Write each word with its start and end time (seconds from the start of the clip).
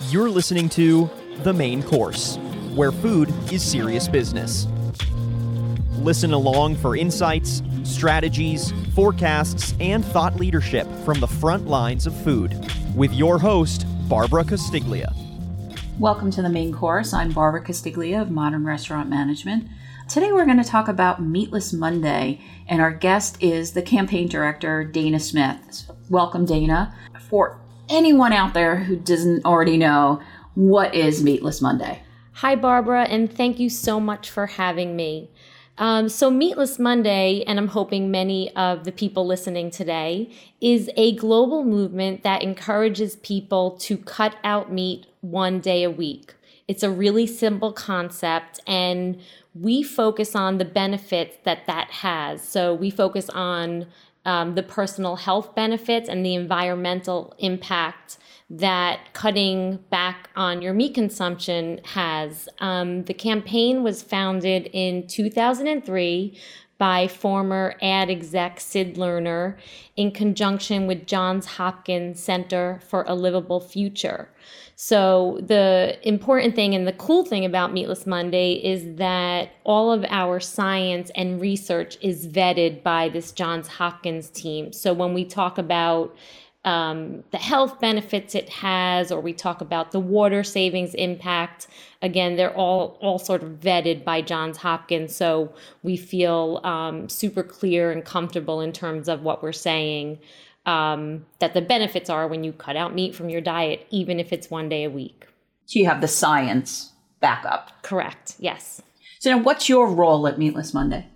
You're 0.00 0.28
listening 0.28 0.68
to 0.70 1.08
The 1.44 1.52
Main 1.52 1.80
Course, 1.80 2.36
where 2.74 2.90
food 2.90 3.32
is 3.52 3.62
serious 3.62 4.08
business. 4.08 4.66
Listen 5.98 6.32
along 6.32 6.74
for 6.76 6.96
insights, 6.96 7.62
strategies, 7.84 8.72
forecasts, 8.92 9.72
and 9.78 10.04
thought 10.04 10.34
leadership 10.34 10.88
from 11.04 11.20
the 11.20 11.28
front 11.28 11.68
lines 11.68 12.08
of 12.08 12.24
food 12.24 12.58
with 12.96 13.12
your 13.12 13.38
host, 13.38 13.86
Barbara 14.08 14.42
Castiglia. 14.42 15.14
Welcome 16.00 16.32
to 16.32 16.42
the 16.42 16.48
main 16.48 16.72
course. 16.72 17.14
I'm 17.14 17.30
Barbara 17.30 17.64
Castiglia 17.64 18.20
of 18.20 18.32
Modern 18.32 18.64
Restaurant 18.64 19.08
Management. 19.08 19.68
Today 20.08 20.32
we're 20.32 20.44
going 20.44 20.60
to 20.60 20.64
talk 20.64 20.88
about 20.88 21.22
Meatless 21.22 21.72
Monday, 21.72 22.40
and 22.66 22.82
our 22.82 22.92
guest 22.92 23.40
is 23.40 23.74
the 23.74 23.82
campaign 23.82 24.26
director, 24.26 24.82
Dana 24.82 25.20
Smith. 25.20 25.88
Welcome, 26.10 26.46
Dana. 26.46 26.92
For 27.30 27.60
anyone 27.88 28.32
out 28.32 28.54
there 28.54 28.76
who 28.76 28.96
doesn't 28.96 29.44
already 29.44 29.76
know, 29.76 30.20
what 30.54 30.94
is 30.94 31.22
Meatless 31.22 31.60
Monday? 31.60 32.02
Hi, 32.38 32.56
Barbara, 32.56 33.04
and 33.04 33.32
thank 33.32 33.58
you 33.58 33.68
so 33.70 34.00
much 34.00 34.30
for 34.30 34.46
having 34.46 34.96
me. 34.96 35.30
Um, 35.76 36.08
so, 36.08 36.30
Meatless 36.30 36.78
Monday, 36.78 37.42
and 37.46 37.58
I'm 37.58 37.68
hoping 37.68 38.10
many 38.10 38.54
of 38.54 38.84
the 38.84 38.92
people 38.92 39.26
listening 39.26 39.70
today, 39.70 40.30
is 40.60 40.88
a 40.96 41.16
global 41.16 41.64
movement 41.64 42.22
that 42.22 42.42
encourages 42.42 43.16
people 43.16 43.72
to 43.78 43.96
cut 43.96 44.36
out 44.44 44.72
meat 44.72 45.06
one 45.20 45.58
day 45.60 45.82
a 45.82 45.90
week. 45.90 46.34
It's 46.68 46.82
a 46.82 46.90
really 46.90 47.26
simple 47.26 47.72
concept, 47.72 48.60
and 48.66 49.20
we 49.54 49.82
focus 49.82 50.34
on 50.36 50.58
the 50.58 50.64
benefits 50.64 51.36
that 51.44 51.66
that 51.66 51.90
has. 51.90 52.42
So 52.46 52.72
we 52.72 52.90
focus 52.90 53.28
on 53.30 53.86
um, 54.24 54.54
the 54.54 54.62
personal 54.62 55.16
health 55.16 55.54
benefits 55.54 56.08
and 56.08 56.24
the 56.24 56.34
environmental 56.34 57.34
impact 57.38 58.18
that 58.50 59.12
cutting 59.14 59.78
back 59.90 60.28
on 60.36 60.60
your 60.60 60.74
meat 60.74 60.94
consumption 60.94 61.80
has. 61.84 62.48
Um, 62.58 63.04
the 63.04 63.14
campaign 63.14 63.82
was 63.82 64.02
founded 64.02 64.68
in 64.72 65.06
2003 65.06 66.38
by 66.78 67.06
former 67.06 67.74
ad 67.80 68.10
exec 68.10 68.60
Sid 68.60 68.96
Lerner 68.96 69.56
in 69.96 70.10
conjunction 70.10 70.86
with 70.86 71.06
Johns 71.06 71.46
Hopkins 71.46 72.20
Center 72.20 72.80
for 72.86 73.04
a 73.06 73.14
Livable 73.14 73.60
Future. 73.60 74.28
So, 74.76 75.38
the 75.40 75.96
important 76.02 76.56
thing 76.56 76.74
and 76.74 76.86
the 76.86 76.92
cool 76.92 77.24
thing 77.24 77.44
about 77.44 77.72
Meatless 77.72 78.06
Monday 78.06 78.54
is 78.54 78.96
that 78.96 79.50
all 79.62 79.92
of 79.92 80.04
our 80.08 80.40
science 80.40 81.12
and 81.14 81.40
research 81.40 81.96
is 82.00 82.26
vetted 82.26 82.82
by 82.82 83.08
this 83.08 83.30
Johns 83.30 83.68
Hopkins 83.68 84.30
team. 84.30 84.72
So, 84.72 84.92
when 84.92 85.14
we 85.14 85.24
talk 85.24 85.58
about 85.58 86.16
um, 86.64 87.24
the 87.30 87.38
health 87.38 87.78
benefits 87.80 88.34
it 88.34 88.48
has, 88.48 89.12
or 89.12 89.20
we 89.20 89.32
talk 89.32 89.60
about 89.60 89.92
the 89.92 90.00
water 90.00 90.42
savings 90.42 90.94
impact. 90.94 91.66
Again, 92.00 92.36
they're 92.36 92.54
all 92.54 92.98
all 93.00 93.18
sort 93.18 93.42
of 93.42 93.60
vetted 93.60 94.04
by 94.04 94.22
Johns 94.22 94.58
Hopkins, 94.58 95.14
so 95.14 95.52
we 95.82 95.96
feel 95.96 96.60
um, 96.64 97.08
super 97.08 97.42
clear 97.42 97.92
and 97.92 98.04
comfortable 98.04 98.60
in 98.60 98.72
terms 98.72 99.08
of 99.08 99.22
what 99.22 99.42
we're 99.42 99.52
saying 99.52 100.18
um, 100.66 101.26
that 101.38 101.54
the 101.54 101.60
benefits 101.60 102.08
are 102.08 102.26
when 102.26 102.44
you 102.44 102.52
cut 102.52 102.76
out 102.76 102.94
meat 102.94 103.14
from 103.14 103.28
your 103.28 103.40
diet, 103.40 103.86
even 103.90 104.18
if 104.18 104.32
it's 104.32 104.50
one 104.50 104.68
day 104.68 104.84
a 104.84 104.90
week. 104.90 105.26
So 105.66 105.78
you 105.78 105.86
have 105.86 106.00
the 106.00 106.08
science 106.08 106.92
backup. 107.20 107.82
Correct. 107.82 108.36
Yes. 108.38 108.82
So 109.18 109.30
now, 109.30 109.42
what's 109.42 109.68
your 109.68 109.88
role 109.88 110.26
at 110.26 110.38
Meatless 110.38 110.74
Monday? 110.74 111.08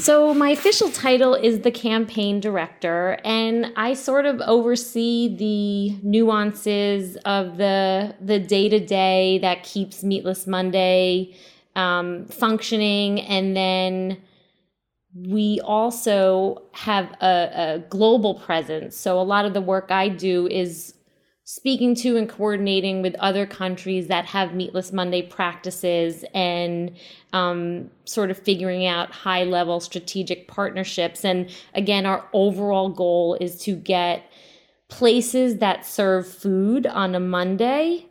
So, 0.00 0.32
my 0.32 0.48
official 0.48 0.90
title 0.90 1.34
is 1.34 1.60
the 1.60 1.70
campaign 1.70 2.40
director, 2.40 3.18
and 3.22 3.70
I 3.76 3.92
sort 3.92 4.24
of 4.24 4.40
oversee 4.40 5.36
the 5.36 5.98
nuances 6.02 7.16
of 7.26 7.58
the 7.58 8.14
the 8.18 8.38
day 8.38 8.70
to 8.70 8.80
day 8.80 9.38
that 9.40 9.62
keeps 9.62 10.02
Meatless 10.02 10.46
Monday 10.46 11.36
um, 11.76 12.24
functioning, 12.28 13.20
and 13.20 13.54
then 13.54 14.16
we 15.14 15.60
also 15.60 16.62
have 16.72 17.12
a, 17.20 17.50
a, 17.52 17.78
global 17.90 18.36
presence. 18.36 18.96
So 18.96 19.20
a 19.20 19.22
lot 19.22 19.44
of 19.44 19.52
the 19.52 19.60
work 19.60 19.90
I 19.90 20.08
do 20.08 20.46
is 20.46 20.94
speaking 21.52 21.96
to 21.96 22.16
and 22.16 22.28
coordinating 22.28 23.02
with 23.02 23.12
other 23.16 23.44
countries 23.44 24.06
that 24.06 24.24
have 24.24 24.54
Meatless 24.54 24.92
Monday 24.92 25.20
practices 25.20 26.24
and 26.32 26.96
um, 27.32 27.90
sort 28.04 28.30
of 28.30 28.38
figuring 28.38 28.86
out 28.86 29.10
high 29.10 29.42
level 29.42 29.80
strategic 29.80 30.46
partnerships. 30.46 31.24
And 31.24 31.50
again, 31.74 32.06
our 32.06 32.24
overall 32.32 32.88
goal 32.88 33.36
is 33.40 33.60
to 33.62 33.74
get 33.74 34.30
places 34.86 35.56
that 35.56 35.84
serve 35.84 36.28
food 36.28 36.86
on 36.86 37.16
a 37.16 37.20
Monday 37.20 38.06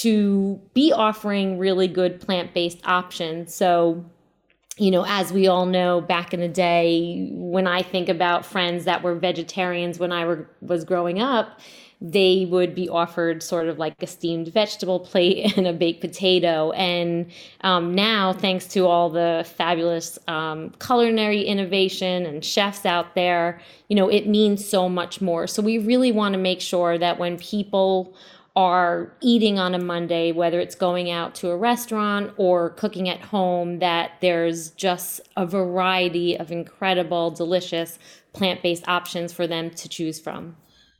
to 0.00 0.60
be 0.74 0.92
offering 0.92 1.56
really 1.58 1.88
good 1.88 2.20
plant 2.20 2.52
based 2.52 2.86
options. 2.86 3.54
So 3.54 4.04
you 4.76 4.90
know, 4.90 5.04
as 5.06 5.32
we 5.32 5.46
all 5.46 5.66
know, 5.66 6.00
back 6.00 6.34
in 6.34 6.40
the 6.40 6.48
day, 6.48 7.28
when 7.32 7.66
I 7.66 7.82
think 7.82 8.08
about 8.08 8.44
friends 8.44 8.86
that 8.86 9.02
were 9.02 9.14
vegetarians 9.14 10.00
when 10.00 10.10
I 10.10 10.24
were, 10.24 10.50
was 10.60 10.84
growing 10.84 11.20
up, 11.20 11.60
they 12.06 12.46
would 12.50 12.74
be 12.74 12.86
offered 12.86 13.42
sort 13.42 13.66
of 13.66 13.78
like 13.78 13.94
a 14.02 14.06
steamed 14.06 14.48
vegetable 14.48 15.00
plate 15.00 15.52
and 15.56 15.66
a 15.66 15.72
baked 15.72 16.02
potato. 16.02 16.70
And 16.72 17.30
um, 17.62 17.94
now, 17.94 18.34
thanks 18.34 18.66
to 18.68 18.86
all 18.86 19.08
the 19.08 19.50
fabulous 19.56 20.18
um, 20.28 20.74
culinary 20.78 21.42
innovation 21.42 22.26
and 22.26 22.44
chefs 22.44 22.84
out 22.84 23.14
there, 23.14 23.58
you 23.88 23.96
know, 23.96 24.08
it 24.08 24.28
means 24.28 24.68
so 24.68 24.86
much 24.86 25.22
more. 25.22 25.46
So 25.46 25.62
we 25.62 25.78
really 25.78 26.12
want 26.12 26.34
to 26.34 26.38
make 26.38 26.60
sure 26.60 26.98
that 26.98 27.18
when 27.18 27.38
people 27.38 28.14
are 28.54 29.10
eating 29.22 29.58
on 29.58 29.74
a 29.74 29.78
Monday, 29.78 30.30
whether 30.30 30.60
it's 30.60 30.74
going 30.74 31.10
out 31.10 31.34
to 31.34 31.48
a 31.50 31.56
restaurant 31.56 32.32
or 32.36 32.70
cooking 32.70 33.08
at 33.08 33.20
home, 33.20 33.78
that 33.78 34.12
there's 34.20 34.70
just 34.70 35.22
a 35.38 35.46
variety 35.46 36.38
of 36.38 36.52
incredible, 36.52 37.30
delicious 37.30 37.98
plant 38.34 38.62
based 38.62 38.86
options 38.88 39.32
for 39.32 39.46
them 39.46 39.70
to 39.70 39.88
choose 39.88 40.20
from. 40.20 40.54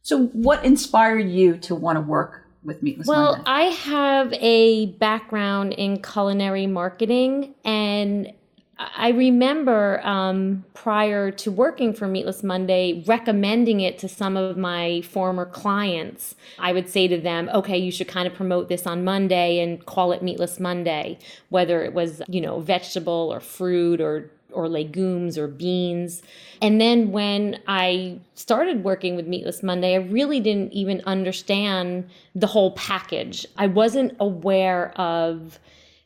So, 0.04 0.26
what 0.26 0.62
inspired 0.66 1.30
you 1.30 1.56
to 1.56 1.74
want 1.74 1.96
to 1.96 2.02
work 2.02 2.46
with 2.62 2.82
Meatless 2.82 3.06
Monday? 3.06 3.20
well, 3.20 3.32
Monday? 3.36 3.50
I 3.50 3.62
have 3.62 4.32
a 4.34 4.86
background 4.86 5.72
in 5.72 6.02
culinary 6.02 6.66
marketing, 6.66 7.54
and 7.64 8.30
I 8.78 9.12
remember 9.12 10.06
um, 10.06 10.62
prior 10.74 11.30
to 11.30 11.50
working 11.50 11.94
for 11.94 12.06
Meatless 12.06 12.42
Monday 12.42 13.02
recommending 13.06 13.80
it 13.80 13.98
to 14.00 14.08
some 14.08 14.36
of 14.36 14.58
my 14.58 15.00
former 15.00 15.46
clients. 15.46 16.34
I 16.58 16.74
would 16.74 16.90
say 16.90 17.08
to 17.08 17.18
them, 17.18 17.48
okay, 17.54 17.78
you 17.78 17.90
should 17.90 18.08
kind 18.08 18.26
of 18.26 18.34
promote 18.34 18.68
this 18.68 18.86
on 18.86 19.04
Monday 19.04 19.60
and 19.60 19.86
call 19.86 20.12
it 20.12 20.22
Meatless 20.22 20.60
Monday, 20.60 21.18
whether 21.48 21.82
it 21.82 21.94
was, 21.94 22.20
you 22.28 22.42
know, 22.42 22.60
vegetable 22.60 23.30
or 23.32 23.40
fruit 23.40 24.02
or 24.02 24.30
or 24.54 24.68
legumes 24.68 25.36
or 25.36 25.48
beans. 25.48 26.22
And 26.62 26.80
then 26.80 27.12
when 27.12 27.60
I 27.66 28.18
started 28.34 28.84
working 28.84 29.16
with 29.16 29.26
Meatless 29.26 29.62
Monday, 29.62 29.94
I 29.94 29.98
really 29.98 30.40
didn't 30.40 30.72
even 30.72 31.02
understand 31.06 32.08
the 32.34 32.46
whole 32.46 32.72
package. 32.72 33.46
I 33.56 33.66
wasn't 33.66 34.16
aware 34.20 34.98
of 34.98 35.58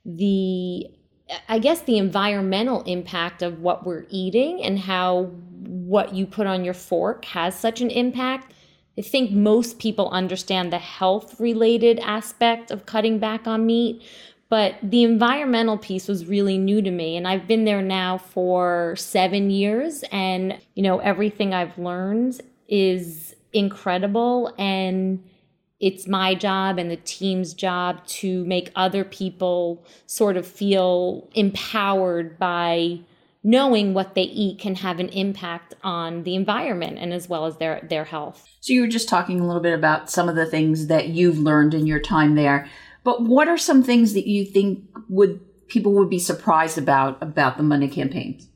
the 0.04 0.86
I 1.48 1.58
guess 1.58 1.82
the 1.82 1.98
environmental 1.98 2.82
impact 2.84 3.42
of 3.42 3.60
what 3.60 3.84
we're 3.84 4.06
eating 4.08 4.62
and 4.62 4.78
how 4.78 5.24
what 5.24 6.14
you 6.14 6.26
put 6.26 6.46
on 6.46 6.64
your 6.64 6.74
fork 6.74 7.24
has 7.26 7.58
such 7.58 7.80
an 7.80 7.90
impact. 7.90 8.54
I 8.96 9.02
think 9.02 9.30
most 9.30 9.78
people 9.78 10.08
understand 10.10 10.72
the 10.72 10.78
health 10.78 11.38
related 11.38 11.98
aspect 12.00 12.70
of 12.70 12.86
cutting 12.86 13.18
back 13.18 13.46
on 13.46 13.66
meat, 13.66 14.02
but 14.48 14.76
the 14.82 15.02
environmental 15.02 15.76
piece 15.76 16.08
was 16.08 16.26
really 16.26 16.58
new 16.58 16.80
to 16.80 16.90
me. 16.90 17.16
And 17.16 17.28
I've 17.28 17.46
been 17.46 17.64
there 17.64 17.82
now 17.82 18.18
for 18.18 18.94
seven 18.96 19.50
years, 19.50 20.04
and 20.10 20.58
you 20.74 20.82
know, 20.82 20.98
everything 20.98 21.54
I've 21.54 21.76
learned 21.78 22.40
is 22.68 23.34
incredible. 23.52 24.54
And 24.58 25.24
it's 25.80 26.08
my 26.08 26.34
job 26.34 26.78
and 26.78 26.90
the 26.90 26.96
team's 26.96 27.54
job 27.54 28.04
to 28.06 28.44
make 28.44 28.72
other 28.74 29.04
people 29.04 29.84
sort 30.06 30.36
of 30.36 30.46
feel 30.46 31.28
empowered 31.34 32.38
by 32.38 33.00
knowing 33.44 33.94
what 33.94 34.14
they 34.14 34.22
eat 34.22 34.58
can 34.58 34.74
have 34.74 34.98
an 34.98 35.08
impact 35.10 35.74
on 35.84 36.24
the 36.24 36.34
environment 36.34 36.98
and 36.98 37.12
as 37.12 37.28
well 37.28 37.46
as 37.46 37.56
their 37.58 37.86
their 37.88 38.04
health. 38.04 38.48
So 38.60 38.72
you 38.72 38.80
were 38.80 38.88
just 38.88 39.08
talking 39.08 39.38
a 39.38 39.46
little 39.46 39.62
bit 39.62 39.72
about 39.72 40.10
some 40.10 40.28
of 40.28 40.34
the 40.34 40.46
things 40.46 40.88
that 40.88 41.08
you've 41.08 41.38
learned 41.38 41.74
in 41.74 41.86
your 41.86 42.00
time 42.00 42.34
there. 42.34 42.68
But 43.08 43.22
what 43.22 43.48
are 43.48 43.56
some 43.56 43.82
things 43.82 44.12
that 44.12 44.26
you 44.26 44.44
think 44.44 44.84
would 45.08 45.40
people 45.68 45.94
would 45.94 46.10
be 46.10 46.18
surprised 46.18 46.76
about 46.76 47.16
about 47.22 47.56
the 47.56 47.62
Monday 47.62 47.88
campaigns? 47.88 48.50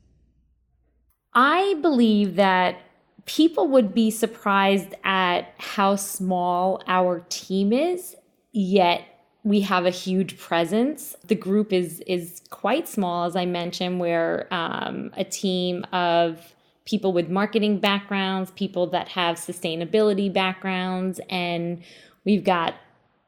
I 1.33 1.73
believe 1.81 2.35
that 2.35 2.77
people 3.25 3.67
would 3.69 3.95
be 3.95 4.11
surprised 4.11 4.93
at 5.03 5.55
how 5.57 5.95
small 5.95 6.83
our 6.85 7.25
team 7.29 7.73
is, 7.73 8.15
yet 8.51 9.01
we 9.43 9.61
have 9.61 9.87
a 9.87 9.89
huge 9.89 10.37
presence. 10.37 11.15
The 11.25 11.33
group 11.33 11.73
is 11.73 12.01
is 12.01 12.43
quite 12.51 12.87
small, 12.87 13.25
as 13.25 13.35
I 13.35 13.47
mentioned. 13.47 13.99
We're 13.99 14.47
um, 14.51 15.09
a 15.17 15.23
team 15.23 15.83
of 15.91 16.53
people 16.85 17.11
with 17.11 17.27
marketing 17.27 17.79
backgrounds, 17.79 18.51
people 18.51 18.85
that 18.91 19.07
have 19.07 19.37
sustainability 19.37 20.31
backgrounds, 20.31 21.19
and 21.27 21.81
we've 22.23 22.43
got 22.43 22.75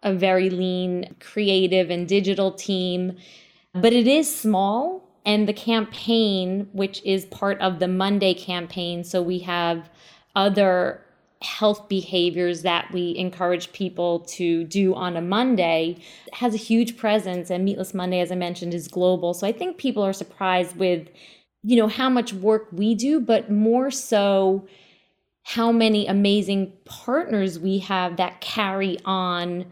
a 0.06 0.14
very 0.14 0.50
lean 0.50 1.14
creative 1.20 1.90
and 1.90 2.08
digital 2.08 2.52
team, 2.52 3.18
but 3.74 3.92
it 3.92 4.08
is 4.08 4.34
small. 4.34 5.04
And 5.26 5.50
the 5.50 5.54
campaign, 5.54 6.70
which 6.72 7.04
is 7.04 7.26
part 7.26 7.60
of 7.60 7.80
the 7.80 7.88
Monday 7.88 8.36
campaign, 8.36 9.04
so 9.04 9.24
we 9.24 9.40
have 9.40 9.90
other 10.36 11.02
health 11.42 11.90
behaviors 11.90 12.62
that 12.62 12.92
we 12.94 13.16
encourage 13.18 13.72
people 13.74 14.20
to 14.22 14.64
do 14.66 14.94
on 14.96 15.18
a 15.18 15.22
Monday 15.22 15.98
has 16.34 16.54
a 16.54 16.58
huge 16.58 16.98
presence 16.98 17.50
and 17.50 17.66
Meatless 17.66 17.94
Monday 17.94 18.20
as 18.20 18.32
I 18.32 18.36
mentioned 18.36 18.74
is 18.74 18.88
global. 18.88 19.34
So 19.34 19.46
I 19.46 19.52
think 19.52 19.78
people 19.78 20.04
are 20.04 20.14
surprised 20.14 20.78
with 20.78 21.10
you 21.64 21.76
know 21.76 21.88
how 21.88 22.10
much 22.10 22.32
work 22.32 22.68
we 22.72 22.94
do 22.94 23.20
but 23.20 23.52
more 23.52 23.90
so 23.90 24.68
how 25.44 25.72
many 25.72 26.08
amazing 26.08 26.74
partners 26.86 27.60
we 27.60 27.80
have 27.80 28.18
that 28.18 28.40
carry 28.42 28.98
on 29.04 29.66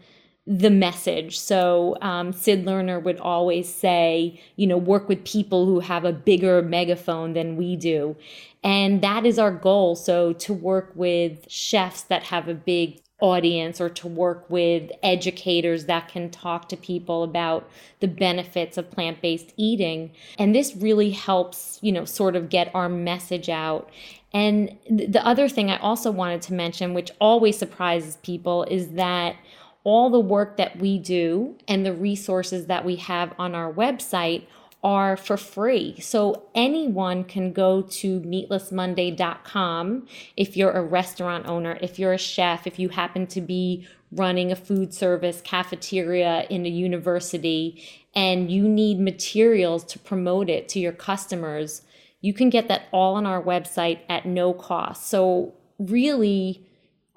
the 0.46 0.70
message. 0.70 1.38
So 1.38 1.96
um, 2.02 2.32
Sid 2.32 2.66
Lerner 2.66 3.02
would 3.02 3.18
always 3.18 3.72
say, 3.72 4.40
you 4.56 4.66
know, 4.66 4.76
work 4.76 5.08
with 5.08 5.24
people 5.24 5.64
who 5.64 5.80
have 5.80 6.04
a 6.04 6.12
bigger 6.12 6.60
megaphone 6.60 7.32
than 7.32 7.56
we 7.56 7.76
do. 7.76 8.14
And 8.62 9.00
that 9.02 9.24
is 9.24 9.38
our 9.38 9.50
goal. 9.50 9.96
So 9.96 10.34
to 10.34 10.52
work 10.52 10.92
with 10.94 11.50
chefs 11.50 12.02
that 12.02 12.24
have 12.24 12.48
a 12.48 12.54
big 12.54 13.00
audience 13.20 13.80
or 13.80 13.88
to 13.88 14.08
work 14.08 14.44
with 14.50 14.90
educators 15.02 15.86
that 15.86 16.08
can 16.08 16.30
talk 16.30 16.68
to 16.68 16.76
people 16.76 17.22
about 17.22 17.70
the 18.00 18.08
benefits 18.08 18.76
of 18.76 18.90
plant-based 18.90 19.54
eating 19.56 20.10
and 20.36 20.52
this 20.52 20.74
really 20.76 21.10
helps 21.10 21.78
you 21.80 21.92
know 21.92 22.04
sort 22.04 22.34
of 22.34 22.48
get 22.48 22.74
our 22.74 22.88
message 22.88 23.48
out 23.48 23.88
and 24.32 24.76
the 24.90 25.24
other 25.24 25.48
thing 25.48 25.70
i 25.70 25.78
also 25.78 26.10
wanted 26.10 26.42
to 26.42 26.52
mention 26.52 26.92
which 26.92 27.12
always 27.20 27.56
surprises 27.56 28.16
people 28.24 28.64
is 28.64 28.90
that 28.90 29.36
all 29.84 30.10
the 30.10 30.20
work 30.20 30.56
that 30.56 30.78
we 30.78 30.98
do 30.98 31.56
and 31.68 31.84
the 31.84 31.92
resources 31.92 32.66
that 32.66 32.84
we 32.84 32.96
have 32.96 33.32
on 33.38 33.54
our 33.54 33.72
website 33.72 34.46
are 34.82 35.16
for 35.16 35.38
free. 35.38 35.98
So 36.00 36.44
anyone 36.54 37.24
can 37.24 37.52
go 37.52 37.80
to 37.80 38.20
meatlessmonday.com 38.20 40.06
if 40.36 40.56
you're 40.56 40.72
a 40.72 40.82
restaurant 40.82 41.46
owner, 41.46 41.78
if 41.80 41.98
you're 41.98 42.12
a 42.12 42.18
chef, 42.18 42.66
if 42.66 42.78
you 42.78 42.90
happen 42.90 43.26
to 43.28 43.40
be 43.40 43.86
running 44.12 44.52
a 44.52 44.56
food 44.56 44.92
service 44.92 45.40
cafeteria 45.40 46.46
in 46.50 46.66
a 46.66 46.68
university 46.68 47.82
and 48.14 48.50
you 48.50 48.68
need 48.68 49.00
materials 49.00 49.84
to 49.84 49.98
promote 49.98 50.50
it 50.50 50.68
to 50.68 50.78
your 50.78 50.92
customers, 50.92 51.82
you 52.20 52.34
can 52.34 52.50
get 52.50 52.68
that 52.68 52.82
all 52.92 53.14
on 53.14 53.26
our 53.26 53.42
website 53.42 54.00
at 54.08 54.26
no 54.26 54.52
cost. 54.52 55.08
So 55.08 55.54
really 55.78 56.66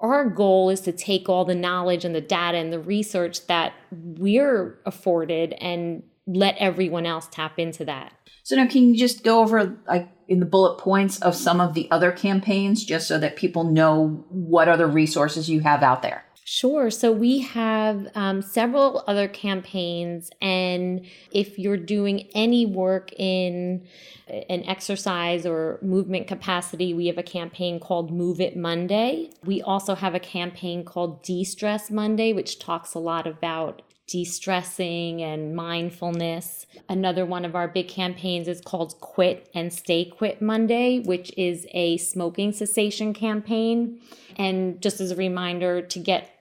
our 0.00 0.24
goal 0.28 0.70
is 0.70 0.80
to 0.82 0.92
take 0.92 1.28
all 1.28 1.44
the 1.44 1.54
knowledge 1.54 2.04
and 2.04 2.14
the 2.14 2.20
data 2.20 2.56
and 2.56 2.72
the 2.72 2.78
research 2.78 3.46
that 3.46 3.72
we're 3.90 4.78
afforded 4.86 5.54
and 5.60 6.02
let 6.26 6.56
everyone 6.58 7.06
else 7.06 7.26
tap 7.30 7.58
into 7.58 7.84
that. 7.84 8.12
So 8.42 8.56
now 8.56 8.66
can 8.66 8.88
you 8.88 8.96
just 8.96 9.24
go 9.24 9.40
over 9.40 9.78
like 9.86 10.08
in 10.28 10.40
the 10.40 10.46
bullet 10.46 10.78
points 10.78 11.20
of 11.20 11.34
some 11.34 11.60
of 11.60 11.74
the 11.74 11.90
other 11.90 12.12
campaigns 12.12 12.84
just 12.84 13.08
so 13.08 13.18
that 13.18 13.36
people 13.36 13.64
know 13.64 14.24
what 14.28 14.68
other 14.68 14.86
resources 14.86 15.50
you 15.50 15.60
have 15.60 15.82
out 15.82 16.02
there? 16.02 16.24
Sure. 16.50 16.90
So 16.90 17.12
we 17.12 17.40
have 17.40 18.08
um, 18.14 18.40
several 18.40 19.04
other 19.06 19.28
campaigns, 19.28 20.30
and 20.40 21.04
if 21.30 21.58
you're 21.58 21.76
doing 21.76 22.26
any 22.34 22.64
work 22.64 23.12
in 23.18 23.86
an 24.26 24.64
exercise 24.64 25.44
or 25.44 25.78
movement 25.82 26.26
capacity, 26.26 26.94
we 26.94 27.06
have 27.08 27.18
a 27.18 27.22
campaign 27.22 27.78
called 27.78 28.10
Move 28.10 28.40
It 28.40 28.56
Monday. 28.56 29.30
We 29.44 29.60
also 29.60 29.94
have 29.94 30.14
a 30.14 30.18
campaign 30.18 30.86
called 30.86 31.22
De 31.22 31.44
Stress 31.44 31.90
Monday, 31.90 32.32
which 32.32 32.58
talks 32.58 32.94
a 32.94 32.98
lot 32.98 33.26
about 33.26 33.82
de 34.06 34.24
stressing 34.24 35.20
and 35.20 35.54
mindfulness. 35.54 36.64
Another 36.88 37.26
one 37.26 37.44
of 37.44 37.54
our 37.54 37.68
big 37.68 37.88
campaigns 37.88 38.48
is 38.48 38.62
called 38.62 38.98
Quit 39.02 39.50
and 39.54 39.70
Stay 39.70 40.06
Quit 40.06 40.40
Monday, 40.40 41.00
which 41.00 41.30
is 41.36 41.66
a 41.72 41.98
smoking 41.98 42.52
cessation 42.52 43.12
campaign. 43.12 44.00
And 44.36 44.80
just 44.80 44.98
as 45.02 45.10
a 45.10 45.16
reminder 45.16 45.82
to 45.82 45.98
get 45.98 46.37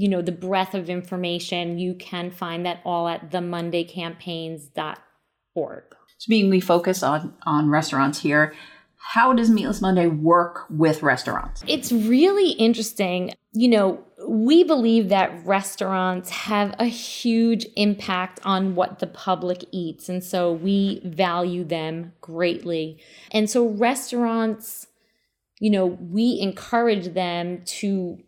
you 0.00 0.08
know 0.08 0.22
the 0.22 0.32
breadth 0.32 0.74
of 0.74 0.88
information 0.88 1.78
you 1.78 1.94
can 1.94 2.30
find 2.30 2.64
that 2.64 2.80
all 2.84 3.08
at 3.08 3.30
themondaycampaigns.org 3.30 5.84
so 6.18 6.28
being 6.28 6.50
we 6.50 6.60
focus 6.60 7.02
on 7.02 7.34
on 7.44 7.68
restaurants 7.68 8.20
here 8.20 8.54
how 9.02 9.32
does 9.32 9.50
meatless 9.50 9.80
monday 9.80 10.06
work 10.06 10.66
with 10.70 11.02
restaurants? 11.02 11.64
It's 11.66 11.90
really 11.90 12.50
interesting. 12.50 13.32
You 13.52 13.68
know 13.68 14.04
we 14.28 14.62
believe 14.62 15.08
that 15.08 15.44
restaurants 15.46 16.30
have 16.30 16.74
a 16.78 16.84
huge 16.84 17.66
impact 17.76 18.38
on 18.44 18.74
what 18.74 18.98
the 18.98 19.06
public 19.06 19.64
eats 19.72 20.08
and 20.08 20.22
so 20.22 20.52
we 20.52 21.00
value 21.04 21.64
them 21.64 22.12
greatly. 22.20 23.00
And 23.32 23.50
so 23.50 23.66
restaurants 23.66 24.86
you 25.58 25.70
know 25.70 25.86
we 25.86 26.38
encourage 26.40 27.14
them 27.14 27.62
to 27.64 28.18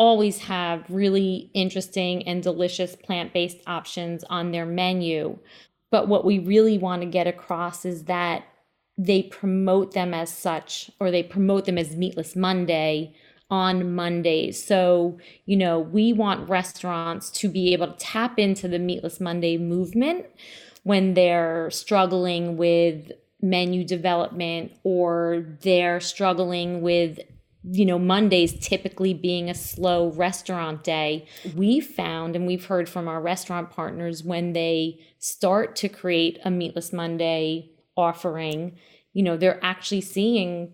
always 0.00 0.38
have 0.38 0.82
really 0.88 1.50
interesting 1.52 2.26
and 2.26 2.42
delicious 2.42 2.96
plant 2.96 3.34
based 3.34 3.58
options 3.66 4.24
on 4.24 4.50
their 4.50 4.64
menu. 4.64 5.38
But 5.90 6.08
what 6.08 6.24
we 6.24 6.38
really 6.38 6.78
want 6.78 7.02
to 7.02 7.06
get 7.06 7.26
across 7.26 7.84
is 7.84 8.04
that 8.04 8.44
they 8.96 9.22
promote 9.22 9.92
them 9.92 10.14
as 10.14 10.32
such, 10.32 10.90
or 10.98 11.10
they 11.10 11.22
promote 11.22 11.66
them 11.66 11.76
as 11.76 11.96
Meatless 11.96 12.34
Monday 12.34 13.14
on 13.50 13.94
Mondays. 13.94 14.64
So, 14.64 15.18
you 15.44 15.56
know, 15.56 15.78
we 15.78 16.14
want 16.14 16.48
restaurants 16.48 17.30
to 17.32 17.50
be 17.50 17.74
able 17.74 17.88
to 17.88 17.98
tap 17.98 18.38
into 18.38 18.68
the 18.68 18.78
Meatless 18.78 19.20
Monday 19.20 19.58
movement 19.58 20.24
when 20.82 21.12
they're 21.12 21.70
struggling 21.70 22.56
with 22.56 23.12
menu 23.42 23.84
development 23.84 24.72
or 24.82 25.44
they're 25.60 26.00
struggling 26.00 26.80
with 26.80 27.20
you 27.62 27.84
know, 27.84 27.98
Mondays 27.98 28.58
typically 28.58 29.12
being 29.12 29.50
a 29.50 29.54
slow 29.54 30.08
restaurant 30.12 30.82
day, 30.82 31.26
we 31.54 31.80
found 31.80 32.34
and 32.34 32.46
we've 32.46 32.64
heard 32.66 32.88
from 32.88 33.06
our 33.06 33.20
restaurant 33.20 33.70
partners 33.70 34.24
when 34.24 34.54
they 34.54 34.98
start 35.18 35.76
to 35.76 35.88
create 35.88 36.38
a 36.44 36.50
Meatless 36.50 36.92
Monday 36.92 37.70
offering, 37.96 38.78
you 39.12 39.22
know, 39.22 39.36
they're 39.36 39.62
actually 39.62 40.00
seeing 40.00 40.72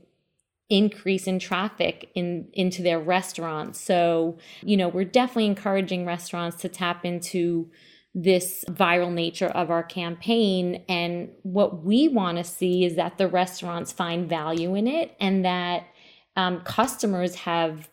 increase 0.69 1.27
in 1.27 1.39
traffic 1.39 2.11
in 2.15 2.49
into 2.53 2.83
their 2.83 2.99
restaurants. 2.99 3.81
So, 3.81 4.39
you 4.63 4.77
know, 4.77 4.89
we're 4.89 5.05
definitely 5.05 5.47
encouraging 5.47 6.07
restaurants 6.07 6.57
to 6.59 6.69
tap 6.69 7.05
into 7.05 7.71
this 8.15 8.65
viral 8.71 9.13
nature 9.13 9.49
of 9.49 9.71
our 9.71 9.83
campaign 9.83 10.83
and 10.89 11.29
what 11.43 11.85
we 11.85 12.09
want 12.09 12.39
to 12.39 12.45
see 12.45 12.83
is 12.83 12.97
that 12.97 13.19
the 13.19 13.29
restaurants 13.29 13.93
find 13.93 14.27
value 14.27 14.75
in 14.75 14.87
it 14.87 15.15
and 15.21 15.45
that 15.45 15.85
um, 16.37 16.61
customers 16.61 17.35
have 17.35 17.89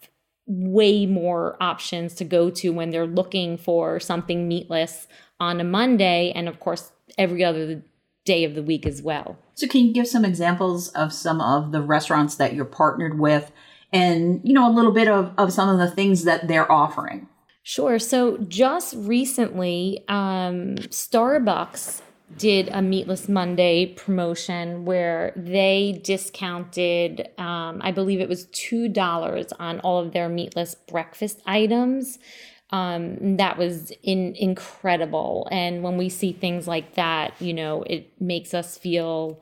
way 0.46 1.06
more 1.06 1.56
options 1.62 2.14
to 2.16 2.26
go 2.26 2.50
to 2.50 2.70
when 2.72 2.90
they're 2.90 3.08
looking 3.08 3.58
for 3.58 4.00
something 4.00 4.48
meatless 4.48 5.08
on 5.40 5.62
a 5.62 5.64
Monday 5.64 6.32
and 6.36 6.50
of 6.50 6.60
course 6.60 6.92
every 7.18 7.44
other 7.44 7.82
day 8.26 8.44
of 8.44 8.56
the 8.56 8.64
week 8.64 8.86
as 8.86 9.02
well. 9.02 9.38
So 9.56 9.68
can 9.68 9.86
you 9.86 9.94
give 9.94 10.08
some 10.08 10.26
examples 10.26 10.90
of 10.90 11.14
some 11.14 11.40
of 11.42 11.72
the 11.72 11.82
restaurants 11.82 12.36
that 12.36 12.54
you're 12.54 12.66
partnered 12.66 13.20
with 13.20 13.52
and 13.92 14.42
you 14.44 14.54
know 14.54 14.70
a 14.70 14.74
little 14.74 14.92
bit 14.92 15.08
of, 15.08 15.32
of 15.38 15.54
some 15.54 15.70
of 15.70 15.78
the 15.78 15.94
things 15.94 16.24
that 16.24 16.48
they're 16.48 16.72
offering? 16.72 17.28
Sure. 17.66 17.98
So 17.98 18.38
just 18.40 18.94
recently, 18.98 20.04
um, 20.10 20.76
Starbucks 20.76 22.02
did 22.38 22.70
a 22.72 22.82
Meatless 22.82 23.30
Monday 23.30 23.86
promotion 23.86 24.86
where 24.86 25.34
they 25.36 26.00
discounted, 26.04 27.30
um, 27.38 27.80
I 27.82 27.92
believe 27.92 28.20
it 28.20 28.30
was 28.30 28.48
$2 28.48 29.54
on 29.60 29.80
all 29.82 30.00
of 30.00 30.14
their 30.14 30.30
meatless 30.30 30.76
breakfast 30.76 31.42
items. 31.46 32.20
Um, 32.70 33.38
that 33.38 33.58
was 33.58 33.92
in, 34.02 34.36
incredible. 34.36 35.48
And 35.52 35.84
when 35.84 35.96
we 35.96 36.10
see 36.10 36.34
things 36.34 36.68
like 36.68 36.96
that, 36.96 37.40
you 37.40 37.54
know, 37.54 37.84
it 37.84 38.20
makes 38.20 38.54
us 38.54 38.78
feel 38.78 39.42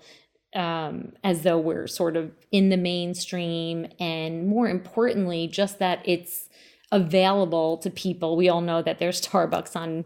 um, 0.53 1.13
as 1.23 1.43
though 1.43 1.57
we're 1.57 1.87
sort 1.87 2.17
of 2.17 2.31
in 2.51 2.69
the 2.69 2.77
mainstream. 2.77 3.87
And 3.99 4.47
more 4.47 4.67
importantly, 4.67 5.47
just 5.47 5.79
that 5.79 6.01
it's 6.03 6.49
available 6.91 7.77
to 7.77 7.89
people. 7.89 8.35
We 8.35 8.49
all 8.49 8.61
know 8.61 8.81
that 8.81 8.99
there's 8.99 9.21
Starbucks 9.25 9.75
on 9.75 10.05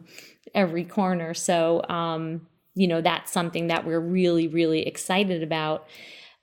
every 0.54 0.86
corner. 0.86 1.34
So, 1.34 1.84
um, 1.89 2.48
you 2.75 2.88
know, 2.88 3.01
that's 3.01 3.32
something 3.32 3.67
that 3.67 3.86
we're 3.86 4.00
really, 4.00 4.48
really 4.48 4.86
excited 4.86 5.41
about. 5.41 5.88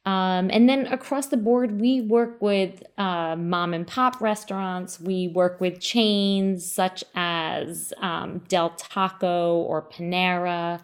Um, 0.05 0.51
and 0.53 0.69
then 0.69 0.87
across 0.89 1.27
the 1.27 1.37
board, 1.37 1.81
we 1.81 2.01
work 2.01 2.43
with 2.43 2.83
uh, 2.99 3.37
mom 3.37 3.73
and 3.73 3.87
pop 3.87 4.21
restaurants. 4.21 4.99
We 4.99 5.29
work 5.29 5.61
with 5.61 5.79
chains 5.79 6.69
such 6.69 7.05
as 7.15 7.93
um, 7.99 8.41
Del 8.49 8.71
Taco 8.71 9.59
or 9.59 9.83
Panera, 9.83 10.81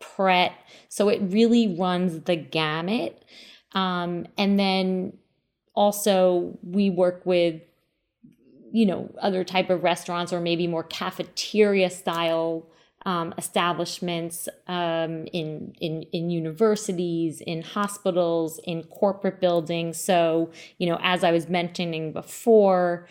Pret. 0.00 0.52
So 0.90 1.08
it 1.08 1.20
really 1.22 1.76
runs 1.76 2.20
the 2.24 2.36
gamut. 2.36 3.24
Um, 3.72 4.26
and 4.36 4.58
then 4.58 5.14
also, 5.74 6.58
we 6.62 6.90
work 6.90 7.22
with 7.24 7.62
you 8.70 8.84
know 8.84 9.10
other 9.22 9.44
type 9.44 9.70
of 9.70 9.82
restaurants 9.82 10.30
or 10.32 10.40
maybe 10.40 10.66
more 10.66 10.82
cafeteria 10.82 11.88
style 11.88 12.66
um, 13.06 13.32
establishments 13.38 14.48
um, 14.66 15.26
in, 15.32 15.74
in 15.80 16.02
in 16.12 16.30
universities, 16.30 17.40
in 17.40 17.62
hospitals, 17.62 18.60
in 18.64 18.82
corporate 18.84 19.40
buildings. 19.40 20.00
So 20.00 20.50
you 20.78 20.88
know, 20.88 20.98
as 21.02 21.24
I 21.24 21.32
was 21.32 21.48
mentioning 21.48 22.12
before, 22.12 23.06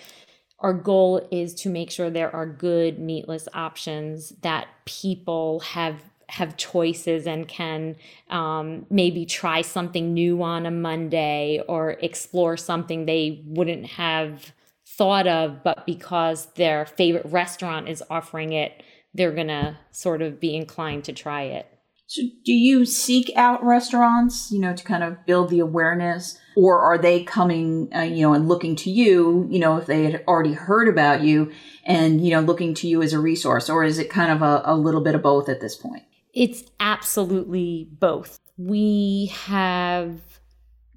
our 0.60 0.74
goal 0.74 1.28
is 1.32 1.54
to 1.56 1.70
make 1.70 1.92
sure 1.92 2.10
there 2.10 2.36
are 2.36 2.46
good 2.46 3.00
meatless 3.00 3.48
options 3.54 4.30
that 4.42 4.68
people 4.86 5.62
have 5.62 6.02
have 6.30 6.58
choices 6.58 7.26
and 7.26 7.48
can 7.48 7.96
um, 8.30 8.86
maybe 8.90 9.26
try 9.26 9.62
something 9.62 10.14
new 10.14 10.44
on 10.44 10.66
a 10.66 10.72
Monday 10.72 11.64
or 11.68 11.92
explore 12.02 12.58
something 12.58 13.06
they 13.06 13.42
wouldn't 13.46 13.86
have 13.86 14.52
thought 14.86 15.28
of, 15.28 15.64
but 15.64 15.86
because 15.86 16.48
their 16.56 16.86
favorite 16.86 17.26
restaurant 17.28 17.88
is 17.88 18.04
offering 18.10 18.52
it, 18.52 18.84
they're 19.18 19.34
going 19.34 19.48
to 19.48 19.78
sort 19.92 20.22
of 20.22 20.40
be 20.40 20.56
inclined 20.56 21.04
to 21.06 21.14
try 21.14 21.44
it. 21.44 21.68
So, 22.10 22.22
do 22.46 22.54
you 22.54 22.86
seek 22.86 23.30
out 23.36 23.62
restaurants, 23.66 24.50
you 24.50 24.60
know, 24.60 24.74
to 24.74 24.84
kind 24.84 25.04
of 25.04 25.26
build 25.26 25.50
the 25.50 25.60
awareness, 25.60 26.40
or 26.56 26.80
are 26.80 26.98
they 26.98 27.26
coming, 27.26 27.90
uh, 27.94 28.04
you 28.04 28.22
know, 28.22 28.34
and 28.34 28.48
looking 28.48 28.78
to 28.78 28.90
you, 28.90 29.46
you 29.52 29.60
know, 29.60 29.76
if 29.76 29.88
they 29.88 30.06
had 30.06 30.24
already 30.26 30.54
heard 30.54 30.88
about 30.88 31.22
you, 31.22 31.52
and 31.84 32.24
you 32.24 32.32
know, 32.32 32.40
looking 32.40 32.74
to 32.76 32.88
you 32.88 33.02
as 33.02 33.12
a 33.12 33.20
resource, 33.20 33.70
or 33.70 33.84
is 33.84 34.00
it 34.00 34.10
kind 34.10 34.32
of 34.32 34.42
a, 34.42 34.62
a 34.64 34.78
little 34.78 35.02
bit 35.02 35.16
of 35.16 35.22
both 35.22 35.50
at 35.50 35.60
this 35.60 35.76
point? 35.76 36.04
It's 36.34 36.64
absolutely 36.80 37.90
both. 38.00 38.40
We 38.58 39.34
have 39.34 40.22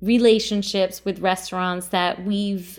relationships 0.00 1.04
with 1.04 1.18
restaurants 1.18 1.88
that 1.88 2.24
we've 2.24 2.78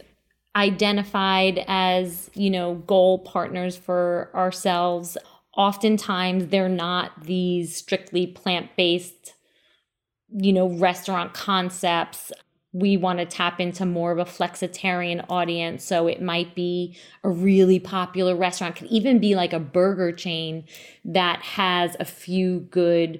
identified 0.55 1.63
as, 1.67 2.29
you 2.33 2.49
know, 2.49 2.75
goal 2.75 3.19
partners 3.19 3.77
for 3.77 4.29
ourselves. 4.33 5.17
Oftentimes, 5.55 6.47
they're 6.47 6.69
not 6.69 7.23
these 7.23 7.75
strictly 7.75 8.25
plant 8.27 8.69
based, 8.77 9.33
you 10.29 10.53
know, 10.53 10.69
restaurant 10.69 11.33
concepts. 11.33 12.31
We 12.73 12.95
want 12.95 13.19
to 13.19 13.25
tap 13.25 13.59
into 13.59 13.85
more 13.85 14.13
of 14.13 14.19
a 14.19 14.25
flexitarian 14.25 15.25
audience. 15.29 15.83
So 15.83 16.07
it 16.07 16.21
might 16.21 16.55
be 16.55 16.97
a 17.23 17.29
really 17.29 17.79
popular 17.79 18.35
restaurant, 18.35 18.77
it 18.77 18.79
could 18.79 18.91
even 18.91 19.19
be 19.19 19.35
like 19.35 19.51
a 19.51 19.59
burger 19.59 20.13
chain 20.13 20.63
that 21.03 21.41
has 21.41 21.97
a 21.99 22.05
few 22.05 22.61
good 22.61 23.19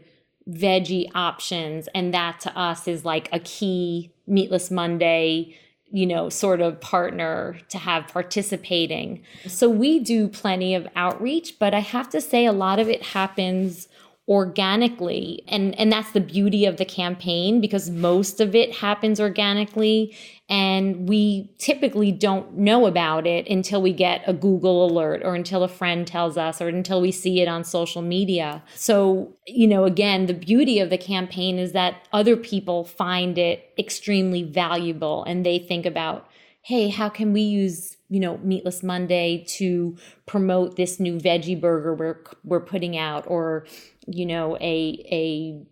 veggie 0.50 1.11
options. 1.13 1.89
And 1.93 2.13
that 2.13 2.39
to 2.41 2.57
us 2.57 2.88
is 2.88 3.03
like 3.03 3.27
a 3.33 3.39
key 3.39 4.13
Meatless 4.25 4.71
Monday 4.71 5.57
you 5.91 6.05
know, 6.05 6.29
sort 6.29 6.62
of 6.62 6.79
partner 6.79 7.57
to 7.69 7.77
have 7.77 8.07
participating. 8.07 9.21
So 9.48 9.69
we 9.69 10.00
do 10.00 10.27
plenty 10.27 10.74
of 10.74 10.88
outreach, 10.95 11.60
but 11.60 11.74
I 11.74 11.79
have 11.79 12.10
to 12.12 12.21
say 12.21 12.45
a 12.45 12.53
lot 12.53 12.79
of 12.79 12.88
it 12.88 13.03
happens 13.03 13.88
organically 14.27 15.43
and 15.47 15.77
and 15.79 15.91
that's 15.91 16.11
the 16.11 16.21
beauty 16.21 16.65
of 16.65 16.77
the 16.77 16.85
campaign 16.85 17.59
because 17.59 17.89
most 17.89 18.39
of 18.39 18.53
it 18.53 18.75
happens 18.75 19.19
organically 19.19 20.15
and 20.47 21.07
we 21.07 21.49
typically 21.57 22.11
don't 22.11 22.57
know 22.57 22.85
about 22.85 23.25
it 23.25 23.47
until 23.47 23.81
we 23.81 23.93
get 23.93 24.21
a 24.27 24.33
Google 24.33 24.85
alert 24.85 25.21
or 25.23 25.33
until 25.33 25.63
a 25.63 25.67
friend 25.69 26.05
tells 26.05 26.37
us 26.37 26.61
or 26.61 26.67
until 26.67 26.99
we 26.99 27.09
see 27.09 27.39
it 27.39 27.47
on 27.47 27.63
social 27.63 28.01
media. 28.01 28.61
So, 28.75 29.33
you 29.47 29.65
know, 29.65 29.85
again, 29.85 30.25
the 30.25 30.33
beauty 30.33 30.79
of 30.79 30.89
the 30.89 30.97
campaign 30.97 31.57
is 31.57 31.71
that 31.71 32.05
other 32.11 32.35
people 32.35 32.83
find 32.83 33.37
it 33.37 33.73
extremely 33.79 34.43
valuable 34.43 35.23
and 35.23 35.45
they 35.45 35.57
think 35.57 35.85
about, 35.85 36.27
hey, 36.63 36.89
how 36.89 37.07
can 37.07 37.31
we 37.31 37.41
use 37.41 37.95
you 38.12 38.20
know, 38.20 38.38
Meatless 38.39 38.84
Monday 38.84 39.46
to 39.48 39.96
promote 40.25 40.75
this 40.75 41.00
new 41.00 41.18
veggie 41.18 41.60
burger 41.60 41.96
we're 41.96 42.18
we're 42.44 42.60
putting 42.60 42.98
out, 42.98 43.24
or 43.25 43.65
you 44.06 44.25
know, 44.25 44.58
a 44.58 45.01
a 45.10 45.65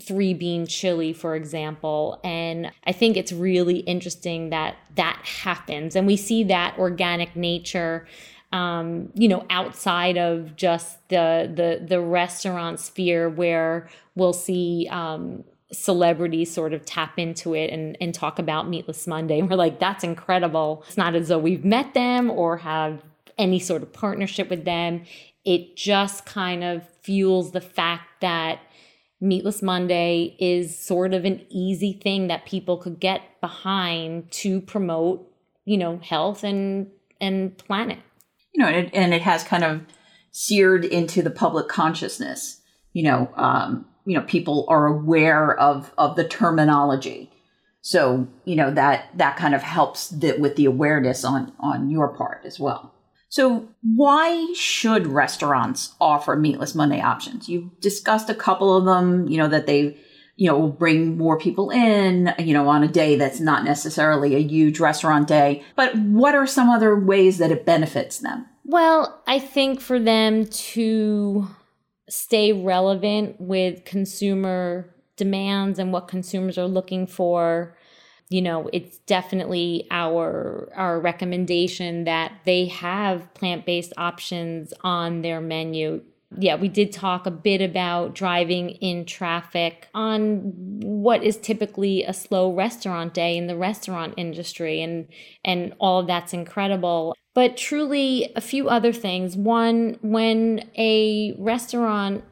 three 0.00 0.34
bean 0.34 0.66
chili, 0.66 1.12
for 1.12 1.36
example. 1.36 2.20
And 2.24 2.72
I 2.84 2.90
think 2.90 3.16
it's 3.16 3.32
really 3.32 3.78
interesting 3.78 4.50
that 4.50 4.76
that 4.96 5.22
happens, 5.24 5.94
and 5.94 6.08
we 6.08 6.16
see 6.16 6.42
that 6.44 6.76
organic 6.76 7.36
nature. 7.36 8.06
Um, 8.52 9.12
you 9.14 9.28
know, 9.28 9.46
outside 9.48 10.18
of 10.18 10.56
just 10.56 11.08
the 11.08 11.48
the 11.54 11.86
the 11.86 12.00
restaurant 12.00 12.80
sphere, 12.80 13.28
where 13.28 13.88
we'll 14.16 14.32
see 14.32 14.88
um, 14.90 15.44
celebrities 15.72 16.52
sort 16.52 16.72
of 16.72 16.84
tap 16.84 17.18
into 17.18 17.54
it 17.54 17.70
and, 17.70 17.96
and 18.00 18.14
talk 18.14 18.38
about 18.38 18.68
Meatless 18.68 19.06
Monday. 19.06 19.42
We're 19.42 19.56
like, 19.56 19.80
that's 19.80 20.04
incredible. 20.04 20.84
It's 20.86 20.96
not 20.96 21.14
as 21.14 21.28
though 21.28 21.38
we've 21.38 21.64
met 21.64 21.94
them 21.94 22.30
or 22.30 22.58
have 22.58 23.02
any 23.38 23.58
sort 23.58 23.82
of 23.82 23.92
partnership 23.92 24.48
with 24.48 24.64
them. 24.64 25.02
It 25.44 25.76
just 25.76 26.26
kind 26.26 26.64
of 26.64 26.88
fuels 27.02 27.52
the 27.52 27.60
fact 27.60 28.20
that 28.20 28.60
Meatless 29.20 29.62
Monday 29.62 30.36
is 30.38 30.78
sort 30.78 31.14
of 31.14 31.24
an 31.24 31.44
easy 31.48 31.94
thing 31.94 32.26
that 32.28 32.44
people 32.44 32.76
could 32.76 33.00
get 33.00 33.22
behind 33.40 34.30
to 34.32 34.60
promote, 34.60 35.26
you 35.64 35.78
know, 35.78 35.98
health 36.02 36.44
and 36.44 36.88
and 37.18 37.56
planet. 37.56 37.98
You 38.52 38.62
know, 38.62 38.68
and 38.68 38.86
it, 38.86 38.94
and 38.94 39.14
it 39.14 39.22
has 39.22 39.42
kind 39.42 39.64
of 39.64 39.82
seared 40.32 40.84
into 40.84 41.22
the 41.22 41.30
public 41.30 41.68
consciousness. 41.68 42.60
You 42.92 43.04
know, 43.04 43.30
um, 43.36 43.86
you 44.06 44.14
know 44.14 44.22
people 44.22 44.64
are 44.68 44.86
aware 44.86 45.58
of 45.58 45.92
of 45.98 46.16
the 46.16 46.26
terminology. 46.26 47.30
So 47.82 48.26
you 48.44 48.56
know 48.56 48.70
that 48.70 49.10
that 49.18 49.36
kind 49.36 49.54
of 49.54 49.62
helps 49.62 50.08
the, 50.08 50.36
with 50.38 50.56
the 50.56 50.64
awareness 50.64 51.24
on 51.24 51.52
on 51.60 51.90
your 51.90 52.08
part 52.08 52.42
as 52.44 52.58
well. 52.58 52.94
So 53.28 53.68
why 53.82 54.52
should 54.54 55.08
restaurants 55.08 55.94
offer 56.00 56.36
meatless 56.36 56.74
monday 56.74 57.00
options? 57.00 57.48
You've 57.48 57.80
discussed 57.80 58.30
a 58.30 58.34
couple 58.34 58.76
of 58.76 58.84
them 58.84 59.28
you 59.28 59.36
know 59.36 59.48
that 59.48 59.66
they 59.66 59.98
you 60.36 60.46
know 60.46 60.58
will 60.58 60.68
bring 60.68 61.18
more 61.18 61.38
people 61.38 61.70
in 61.70 62.32
you 62.38 62.54
know 62.54 62.68
on 62.68 62.84
a 62.84 62.88
day 62.88 63.16
that's 63.16 63.40
not 63.40 63.64
necessarily 63.64 64.36
a 64.36 64.40
huge 64.40 64.78
restaurant 64.78 65.26
day. 65.26 65.64
But 65.74 65.96
what 65.96 66.36
are 66.36 66.46
some 66.46 66.70
other 66.70 66.96
ways 66.96 67.38
that 67.38 67.50
it 67.50 67.66
benefits 67.66 68.18
them? 68.18 68.46
Well 68.64 69.22
i 69.26 69.38
think 69.38 69.80
for 69.80 69.98
them 69.98 70.46
to 70.46 71.48
stay 72.08 72.52
relevant 72.52 73.40
with 73.40 73.84
consumer 73.84 74.94
demands 75.16 75.78
and 75.78 75.92
what 75.92 76.08
consumers 76.08 76.58
are 76.58 76.68
looking 76.68 77.06
for 77.06 77.76
you 78.28 78.42
know 78.42 78.68
it's 78.72 78.98
definitely 78.98 79.86
our 79.90 80.68
our 80.74 81.00
recommendation 81.00 82.04
that 82.04 82.32
they 82.44 82.66
have 82.66 83.32
plant-based 83.34 83.92
options 83.96 84.72
on 84.82 85.22
their 85.22 85.40
menu. 85.40 86.02
Yeah 86.36 86.56
we 86.56 86.68
did 86.68 86.92
talk 86.92 87.26
a 87.26 87.30
bit 87.30 87.60
about 87.60 88.14
driving 88.14 88.70
in 88.70 89.04
traffic 89.06 89.88
on 89.94 90.52
what 90.82 91.22
is 91.22 91.36
typically 91.36 92.02
a 92.02 92.12
slow 92.12 92.52
restaurant 92.52 93.14
day 93.14 93.36
in 93.36 93.46
the 93.46 93.56
restaurant 93.56 94.14
industry 94.16 94.82
and 94.82 95.06
and 95.44 95.74
all 95.78 96.00
of 96.00 96.08
that's 96.08 96.32
incredible 96.32 97.14
but 97.36 97.54
truly 97.58 98.32
a 98.34 98.40
few 98.40 98.66
other 98.66 98.94
things. 98.94 99.36
One, 99.36 99.98
when 100.00 100.70
a 100.78 101.34
restaurant 101.38 102.24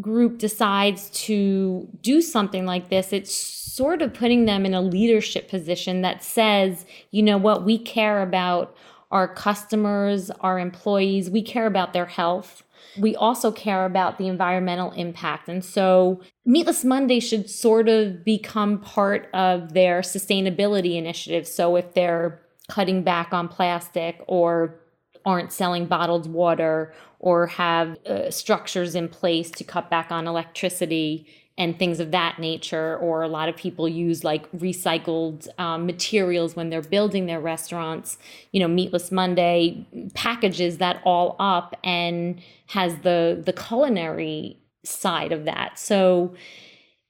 group 0.00 0.38
decides 0.38 1.08
to 1.10 1.88
do 2.02 2.20
something 2.20 2.66
like 2.66 2.88
this, 2.88 3.12
it's 3.12 3.32
sort 3.32 4.02
of 4.02 4.12
putting 4.12 4.44
them 4.44 4.66
in 4.66 4.74
a 4.74 4.80
leadership 4.80 5.48
position 5.48 6.02
that 6.02 6.24
says, 6.24 6.84
you 7.12 7.22
know 7.22 7.38
what, 7.38 7.64
we 7.64 7.78
care 7.78 8.20
about 8.20 8.76
our 9.12 9.32
customers, 9.32 10.32
our 10.40 10.58
employees, 10.58 11.30
we 11.30 11.40
care 11.40 11.66
about 11.66 11.92
their 11.92 12.06
health. 12.06 12.64
We 12.98 13.14
also 13.14 13.52
care 13.52 13.84
about 13.84 14.18
the 14.18 14.26
environmental 14.26 14.90
impact. 14.92 15.48
And 15.48 15.64
so 15.64 16.20
Meatless 16.44 16.84
Monday 16.84 17.20
should 17.20 17.48
sort 17.48 17.88
of 17.88 18.24
become 18.24 18.80
part 18.80 19.28
of 19.32 19.74
their 19.74 20.00
sustainability 20.00 20.96
initiative. 20.96 21.46
So 21.46 21.76
if 21.76 21.94
they're 21.94 22.42
cutting 22.68 23.02
back 23.02 23.32
on 23.32 23.48
plastic 23.48 24.20
or 24.26 24.80
aren't 25.24 25.52
selling 25.52 25.86
bottled 25.86 26.30
water 26.30 26.94
or 27.18 27.46
have 27.46 27.98
uh, 28.06 28.30
structures 28.30 28.94
in 28.94 29.08
place 29.08 29.50
to 29.50 29.64
cut 29.64 29.90
back 29.90 30.10
on 30.10 30.26
electricity 30.26 31.26
and 31.58 31.76
things 31.76 31.98
of 31.98 32.12
that 32.12 32.38
nature. 32.38 32.96
Or 32.98 33.22
a 33.22 33.28
lot 33.28 33.48
of 33.48 33.56
people 33.56 33.88
use 33.88 34.22
like 34.22 34.50
recycled 34.52 35.48
um, 35.58 35.86
materials 35.86 36.54
when 36.54 36.70
they're 36.70 36.80
building 36.80 37.26
their 37.26 37.40
restaurants. 37.40 38.16
You 38.52 38.60
know, 38.60 38.68
Meatless 38.68 39.10
Monday 39.10 39.86
packages 40.14 40.78
that 40.78 41.02
all 41.04 41.34
up 41.40 41.74
and 41.82 42.40
has 42.68 42.98
the 42.98 43.42
the 43.44 43.52
culinary 43.52 44.56
side 44.84 45.32
of 45.32 45.44
that. 45.46 45.78
So 45.78 46.34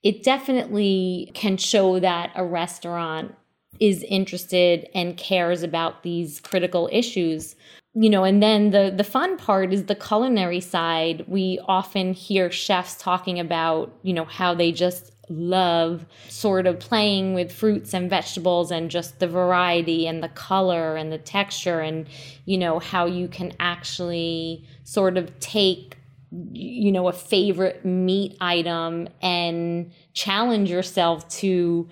it 0.02 0.22
definitely 0.22 1.30
can 1.34 1.58
show 1.58 2.00
that 2.00 2.30
a 2.34 2.44
restaurant 2.44 3.34
is 3.80 4.02
interested 4.04 4.88
and 4.94 5.16
cares 5.16 5.62
about 5.62 6.02
these 6.02 6.40
critical 6.40 6.88
issues. 6.92 7.56
you 7.94 8.10
know, 8.10 8.22
and 8.24 8.42
then 8.42 8.70
the 8.70 8.92
the 8.96 9.04
fun 9.04 9.36
part 9.38 9.72
is 9.72 9.84
the 9.86 9.94
culinary 9.94 10.60
side. 10.60 11.24
We 11.26 11.58
often 11.66 12.12
hear 12.12 12.50
chefs 12.50 12.96
talking 12.96 13.40
about, 13.40 13.92
you 14.02 14.12
know, 14.12 14.24
how 14.24 14.54
they 14.54 14.72
just 14.72 15.12
love 15.30 16.06
sort 16.28 16.66
of 16.66 16.78
playing 16.80 17.34
with 17.34 17.52
fruits 17.52 17.92
and 17.94 18.08
vegetables 18.08 18.70
and 18.70 18.90
just 18.90 19.18
the 19.18 19.28
variety 19.28 20.06
and 20.06 20.22
the 20.22 20.28
color 20.30 20.96
and 20.96 21.12
the 21.12 21.18
texture 21.18 21.80
and 21.80 22.06
you 22.46 22.56
know 22.56 22.78
how 22.78 23.04
you 23.04 23.28
can 23.28 23.52
actually 23.60 24.64
sort 24.84 25.18
of 25.18 25.38
take 25.38 25.98
you 26.52 26.90
know 26.90 27.08
a 27.08 27.12
favorite 27.12 27.84
meat 27.84 28.36
item 28.40 29.08
and 29.20 29.90
challenge 30.14 30.70
yourself 30.70 31.28
to 31.28 31.86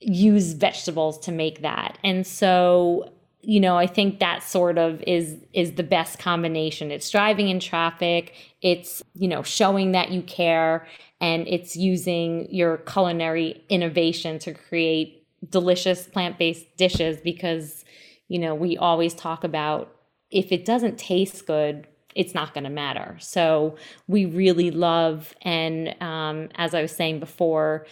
use 0.00 0.52
vegetables 0.52 1.18
to 1.18 1.32
make 1.32 1.62
that 1.62 1.98
and 2.04 2.26
so 2.26 3.12
you 3.40 3.60
know, 3.60 3.76
I 3.76 3.86
think 3.86 4.18
that 4.18 4.42
sort 4.42 4.78
of 4.78 5.02
is 5.06 5.38
is 5.52 5.72
the 5.72 5.82
best 5.82 6.18
combination. 6.18 6.90
It's 6.90 7.08
driving 7.08 7.48
in 7.48 7.60
traffic, 7.60 8.34
it's, 8.60 9.02
you 9.14 9.28
know, 9.28 9.42
showing 9.42 9.92
that 9.92 10.10
you 10.10 10.22
care 10.22 10.86
and 11.20 11.46
it's 11.48 11.76
using 11.76 12.52
your 12.52 12.78
culinary 12.78 13.64
innovation 13.68 14.38
to 14.40 14.54
create 14.54 15.26
delicious 15.48 16.06
plant-based 16.06 16.76
dishes 16.76 17.20
because, 17.20 17.84
you 18.28 18.38
know, 18.38 18.54
we 18.54 18.76
always 18.76 19.14
talk 19.14 19.44
about 19.44 19.94
if 20.30 20.52
it 20.52 20.64
doesn't 20.64 20.98
taste 20.98 21.46
good, 21.46 21.86
it's 22.14 22.34
not 22.34 22.52
going 22.52 22.64
to 22.64 22.70
matter. 22.70 23.16
So 23.20 23.76
we 24.08 24.26
really 24.26 24.70
love, 24.70 25.34
and 25.42 25.94
um, 26.02 26.48
as 26.56 26.74
I 26.74 26.82
was 26.82 26.94
saying 26.94 27.20
before, 27.20 27.86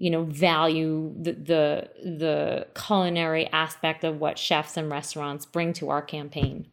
you 0.00 0.10
know 0.10 0.24
value 0.24 1.14
the, 1.20 1.32
the 1.32 1.88
the 2.02 2.66
culinary 2.74 3.46
aspect 3.52 4.02
of 4.02 4.18
what 4.18 4.38
chefs 4.38 4.76
and 4.76 4.90
restaurants 4.90 5.44
bring 5.44 5.72
to 5.74 5.90
our 5.90 6.02
campaign. 6.02 6.66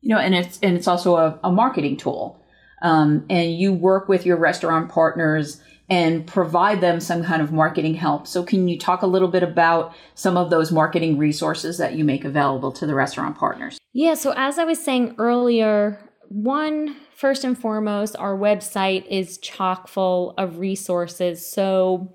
You 0.00 0.10
know 0.10 0.18
and 0.18 0.34
it's 0.34 0.58
and 0.62 0.76
it's 0.76 0.88
also 0.88 1.16
a, 1.16 1.38
a 1.42 1.50
marketing 1.50 1.96
tool. 1.96 2.38
Um, 2.82 3.24
and 3.30 3.56
you 3.56 3.72
work 3.72 4.08
with 4.08 4.26
your 4.26 4.36
restaurant 4.36 4.90
partners 4.90 5.62
and 5.88 6.26
provide 6.26 6.80
them 6.80 6.98
some 6.98 7.22
kind 7.22 7.40
of 7.40 7.52
marketing 7.52 7.94
help. 7.94 8.26
So 8.26 8.42
can 8.42 8.66
you 8.66 8.76
talk 8.76 9.02
a 9.02 9.06
little 9.06 9.28
bit 9.28 9.44
about 9.44 9.94
some 10.16 10.36
of 10.36 10.50
those 10.50 10.72
marketing 10.72 11.16
resources 11.16 11.78
that 11.78 11.94
you 11.94 12.04
make 12.04 12.24
available 12.24 12.72
to 12.72 12.86
the 12.86 12.94
restaurant 12.94 13.38
partners? 13.38 13.78
Yeah 13.92 14.14
so 14.14 14.34
as 14.36 14.58
i 14.58 14.64
was 14.64 14.82
saying 14.82 15.14
earlier 15.18 16.00
one 16.28 16.96
first 17.14 17.44
and 17.44 17.56
foremost 17.56 18.16
our 18.18 18.36
website 18.36 19.06
is 19.06 19.38
chock 19.38 19.86
full 19.86 20.34
of 20.36 20.58
resources. 20.58 21.46
So 21.46 22.12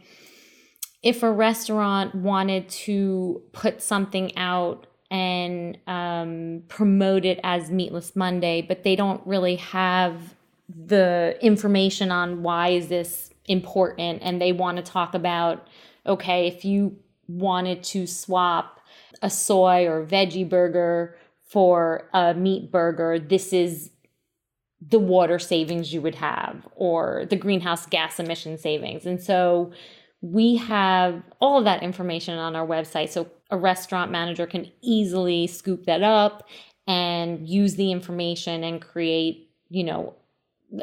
if 1.07 1.23
a 1.23 1.31
restaurant 1.31 2.13
wanted 2.13 2.67
to 2.67 3.41
put 3.53 3.81
something 3.81 4.35
out 4.35 4.87
and 5.09 5.77
um, 5.87 6.63
promote 6.67 7.23
it 7.23 7.39
as 7.43 7.71
Meatless 7.71 8.13
Monday, 8.13 8.61
but 8.61 8.83
they 8.83 8.97
don't 8.97 9.25
really 9.25 9.55
have 9.55 10.35
the 10.67 11.37
information 11.39 12.11
on 12.11 12.43
why 12.43 12.69
is 12.69 12.89
this 12.89 13.29
important, 13.45 14.21
and 14.21 14.41
they 14.41 14.51
want 14.51 14.75
to 14.75 14.83
talk 14.83 15.13
about 15.13 15.65
okay, 16.05 16.47
if 16.47 16.65
you 16.65 16.97
wanted 17.27 17.83
to 17.83 18.05
swap 18.05 18.81
a 19.21 19.29
soy 19.29 19.85
or 19.85 20.05
veggie 20.05 20.47
burger 20.47 21.17
for 21.41 22.09
a 22.13 22.33
meat 22.33 22.69
burger, 22.69 23.17
this 23.19 23.53
is 23.53 23.91
the 24.81 24.99
water 24.99 25.39
savings 25.39 25.93
you 25.93 26.01
would 26.01 26.15
have 26.15 26.67
or 26.75 27.25
the 27.29 27.35
greenhouse 27.35 27.85
gas 27.85 28.19
emission 28.19 28.57
savings. 28.57 29.05
And 29.05 29.21
so 29.21 29.71
we 30.21 30.55
have 30.57 31.21
all 31.39 31.59
of 31.59 31.65
that 31.65 31.83
information 31.83 32.37
on 32.37 32.55
our 32.55 32.65
website. 32.65 33.09
So 33.09 33.29
a 33.49 33.57
restaurant 33.57 34.11
manager 34.11 34.47
can 34.47 34.71
easily 34.81 35.47
scoop 35.47 35.85
that 35.85 36.03
up 36.03 36.47
and 36.87 37.47
use 37.47 37.75
the 37.75 37.91
information 37.91 38.63
and 38.63 38.81
create, 38.81 39.49
you 39.69 39.83
know, 39.83 40.15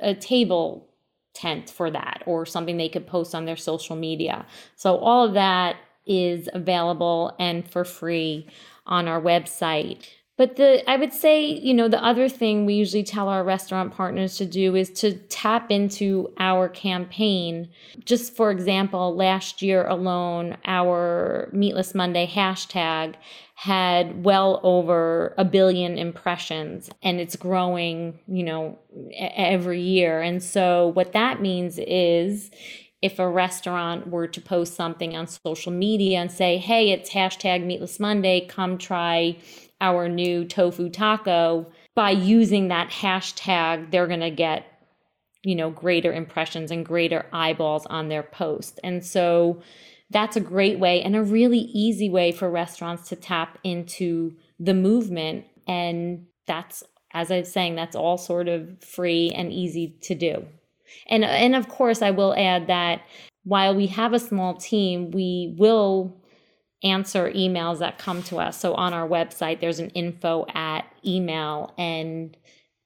a 0.00 0.14
table 0.14 0.88
tent 1.34 1.68
for 1.68 1.90
that 1.90 2.22
or 2.26 2.46
something 2.46 2.76
they 2.76 2.88
could 2.88 3.06
post 3.06 3.34
on 3.34 3.44
their 3.44 3.56
social 3.56 3.96
media. 3.96 4.46
So 4.76 4.96
all 4.98 5.26
of 5.26 5.34
that 5.34 5.76
is 6.06 6.48
available 6.52 7.34
and 7.38 7.68
for 7.68 7.84
free 7.84 8.48
on 8.86 9.08
our 9.08 9.20
website. 9.20 10.06
But 10.36 10.56
the 10.56 10.88
I 10.90 10.96
would 10.96 11.12
say, 11.12 11.44
you 11.44 11.72
know, 11.72 11.86
the 11.86 12.04
other 12.04 12.28
thing 12.28 12.66
we 12.66 12.74
usually 12.74 13.04
tell 13.04 13.28
our 13.28 13.44
restaurant 13.44 13.94
partners 13.94 14.36
to 14.38 14.46
do 14.46 14.74
is 14.74 14.90
to 15.00 15.12
tap 15.12 15.70
into 15.70 16.32
our 16.38 16.68
campaign. 16.68 17.68
Just 18.04 18.34
for 18.34 18.50
example, 18.50 19.14
last 19.14 19.62
year 19.62 19.86
alone, 19.86 20.56
our 20.64 21.48
Meatless 21.52 21.94
Monday 21.94 22.26
hashtag 22.26 23.14
had 23.54 24.24
well 24.24 24.60
over 24.64 25.32
a 25.38 25.44
billion 25.44 25.96
impressions 25.96 26.90
and 27.04 27.20
it's 27.20 27.36
growing, 27.36 28.18
you 28.26 28.42
know, 28.42 28.76
every 29.16 29.80
year. 29.80 30.20
And 30.20 30.42
so 30.42 30.88
what 30.88 31.12
that 31.12 31.40
means 31.40 31.78
is 31.78 32.50
if 33.04 33.18
a 33.18 33.28
restaurant 33.28 34.08
were 34.08 34.26
to 34.26 34.40
post 34.40 34.74
something 34.74 35.14
on 35.14 35.26
social 35.26 35.70
media 35.70 36.18
and 36.18 36.32
say, 36.32 36.56
hey, 36.56 36.90
it's 36.90 37.10
hashtag 37.10 37.62
Meatless 37.62 38.00
Monday, 38.00 38.46
come 38.46 38.78
try 38.78 39.36
our 39.78 40.08
new 40.08 40.46
tofu 40.46 40.88
taco, 40.88 41.66
by 41.94 42.10
using 42.10 42.68
that 42.68 42.88
hashtag, 42.88 43.90
they're 43.90 44.06
going 44.06 44.20
to 44.20 44.30
get, 44.30 44.64
you 45.42 45.54
know, 45.54 45.68
greater 45.68 46.14
impressions 46.14 46.70
and 46.70 46.86
greater 46.86 47.26
eyeballs 47.30 47.84
on 47.86 48.08
their 48.08 48.22
post. 48.22 48.80
And 48.82 49.04
so 49.04 49.60
that's 50.08 50.36
a 50.36 50.40
great 50.40 50.78
way 50.78 51.02
and 51.02 51.14
a 51.14 51.22
really 51.22 51.58
easy 51.58 52.08
way 52.08 52.32
for 52.32 52.50
restaurants 52.50 53.10
to 53.10 53.16
tap 53.16 53.58
into 53.62 54.34
the 54.58 54.72
movement. 54.72 55.44
And 55.68 56.24
that's, 56.46 56.82
as 57.12 57.30
I 57.30 57.40
was 57.40 57.52
saying, 57.52 57.74
that's 57.74 57.96
all 57.96 58.16
sort 58.16 58.48
of 58.48 58.82
free 58.82 59.30
and 59.30 59.52
easy 59.52 59.98
to 60.04 60.14
do. 60.14 60.46
And, 61.08 61.24
and 61.24 61.54
of 61.54 61.68
course, 61.68 62.02
I 62.02 62.10
will 62.10 62.34
add 62.34 62.66
that 62.66 63.02
while 63.44 63.74
we 63.74 63.86
have 63.88 64.12
a 64.12 64.18
small 64.18 64.54
team, 64.54 65.10
we 65.10 65.54
will 65.58 66.16
answer 66.82 67.30
emails 67.32 67.78
that 67.78 67.98
come 67.98 68.22
to 68.24 68.38
us. 68.38 68.58
So 68.58 68.74
on 68.74 68.92
our 68.92 69.08
website, 69.08 69.60
there's 69.60 69.78
an 69.78 69.90
info 69.90 70.46
at 70.54 70.82
email. 71.04 71.72
And, 71.78 72.36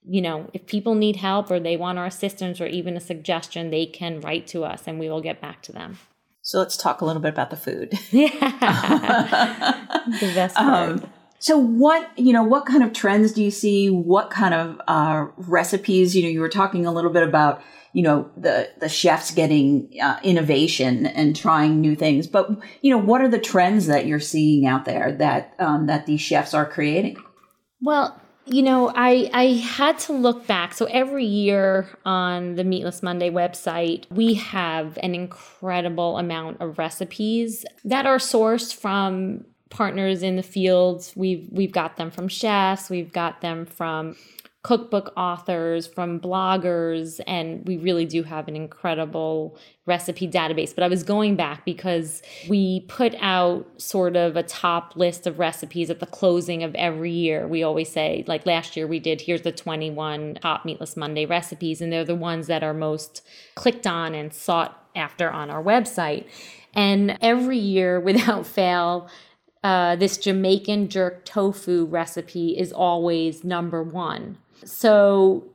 you 0.03 0.21
know, 0.21 0.49
if 0.53 0.65
people 0.65 0.95
need 0.95 1.17
help 1.17 1.51
or 1.51 1.59
they 1.59 1.77
want 1.77 1.97
our 1.97 2.05
assistance 2.05 2.61
or 2.61 2.67
even 2.67 2.95
a 2.95 3.01
suggestion, 3.01 3.69
they 3.69 3.85
can 3.85 4.21
write 4.21 4.47
to 4.47 4.63
us 4.63 4.83
and 4.87 4.99
we 4.99 5.09
will 5.09 5.21
get 5.21 5.41
back 5.41 5.61
to 5.63 5.71
them. 5.71 5.99
So 6.41 6.57
let's 6.57 6.77
talk 6.77 7.01
a 7.01 7.05
little 7.05 7.21
bit 7.21 7.33
about 7.33 7.49
the 7.49 7.57
food. 7.57 7.93
Yeah. 8.11 8.29
the 10.19 10.31
best 10.33 10.55
part. 10.55 11.03
Um, 11.03 11.09
so 11.39 11.57
what, 11.57 12.09
you 12.19 12.33
know, 12.33 12.43
what 12.43 12.65
kind 12.65 12.83
of 12.83 12.91
trends 12.91 13.31
do 13.31 13.41
you 13.41 13.49
see? 13.49 13.89
What 13.89 14.29
kind 14.29 14.53
of 14.53 14.81
uh, 14.87 15.27
recipes? 15.37 16.15
You 16.15 16.23
know, 16.23 16.29
you 16.29 16.41
were 16.41 16.49
talking 16.49 16.85
a 16.85 16.91
little 16.91 17.11
bit 17.11 17.23
about 17.23 17.61
you 17.93 18.03
know 18.03 18.29
the 18.37 18.69
the 18.79 18.89
chefs 18.89 19.31
getting 19.31 19.89
uh, 20.01 20.19
innovation 20.23 21.05
and 21.05 21.35
trying 21.35 21.81
new 21.81 21.95
things 21.95 22.27
but 22.27 22.49
you 22.81 22.91
know 22.91 22.97
what 22.97 23.21
are 23.21 23.27
the 23.27 23.39
trends 23.39 23.87
that 23.87 24.05
you're 24.05 24.19
seeing 24.19 24.67
out 24.67 24.85
there 24.85 25.11
that 25.13 25.55
um, 25.59 25.87
that 25.87 26.05
these 26.05 26.21
chefs 26.21 26.53
are 26.53 26.69
creating 26.69 27.17
well 27.81 28.19
you 28.45 28.61
know 28.61 28.91
i 28.95 29.29
i 29.33 29.45
had 29.53 29.97
to 29.97 30.13
look 30.13 30.45
back 30.45 30.73
so 30.73 30.85
every 30.85 31.25
year 31.25 31.87
on 32.05 32.55
the 32.55 32.63
meatless 32.63 33.01
monday 33.01 33.29
website 33.29 34.05
we 34.11 34.35
have 34.35 34.97
an 35.01 35.15
incredible 35.15 36.17
amount 36.17 36.61
of 36.61 36.77
recipes 36.77 37.65
that 37.83 38.05
are 38.05 38.17
sourced 38.17 38.73
from 38.73 39.45
partners 39.69 40.23
in 40.23 40.35
the 40.35 40.43
fields 40.43 41.13
we've 41.15 41.47
we've 41.51 41.71
got 41.71 41.97
them 41.97 42.09
from 42.09 42.27
chefs 42.27 42.89
we've 42.89 43.11
got 43.13 43.41
them 43.41 43.65
from 43.65 44.15
cookbook 44.61 45.13
authors, 45.15 45.87
from 45.87 46.19
bloggers, 46.19 47.21
and 47.25 47.65
we 47.65 47.77
really 47.77 48.05
do 48.05 48.23
have 48.23 48.47
an 48.49 48.57
incredible 48.57 49.57
recipe 49.85 50.27
database. 50.27 50.75
But 50.75 50.83
I 50.83 50.89
was 50.89 51.01
going 51.01 51.37
back 51.37 51.63
because 51.63 52.21
we 52.49 52.81
put 52.81 53.15
out 53.19 53.65
sort 53.81 54.17
of 54.17 54.35
a 54.35 54.43
top 54.43 54.97
list 54.97 55.25
of 55.25 55.39
recipes 55.39 55.89
at 55.89 56.01
the 56.01 56.05
closing 56.05 56.61
of 56.63 56.75
every 56.75 57.11
year. 57.11 57.47
We 57.47 57.63
always 57.63 57.89
say, 57.89 58.25
like 58.27 58.45
last 58.45 58.75
year, 58.75 58.85
we 58.85 58.99
did 58.99 59.21
here's 59.21 59.43
the 59.43 59.53
21 59.53 60.35
top 60.41 60.65
Meatless 60.65 60.97
Monday 60.97 61.25
recipes, 61.25 61.79
and 61.79 61.91
they're 61.91 62.03
the 62.03 62.13
ones 62.13 62.47
that 62.47 62.61
are 62.61 62.73
most 62.73 63.25
clicked 63.55 63.87
on 63.87 64.13
and 64.13 64.33
sought 64.33 64.89
after 64.93 65.31
on 65.31 65.49
our 65.49 65.63
website. 65.63 66.25
And 66.73 67.17
every 67.21 67.57
year, 67.57 67.99
without 68.09 68.45
fail, 68.45 69.09
uh, 69.63 69.95
this 69.95 70.17
Jamaican 70.17 70.89
jerk 70.89 71.25
tofu 71.25 71.85
recipe 71.85 72.57
is 72.57 72.71
always 72.71 73.43
number 73.43 73.83
one. 73.83 74.37
So 74.63 75.45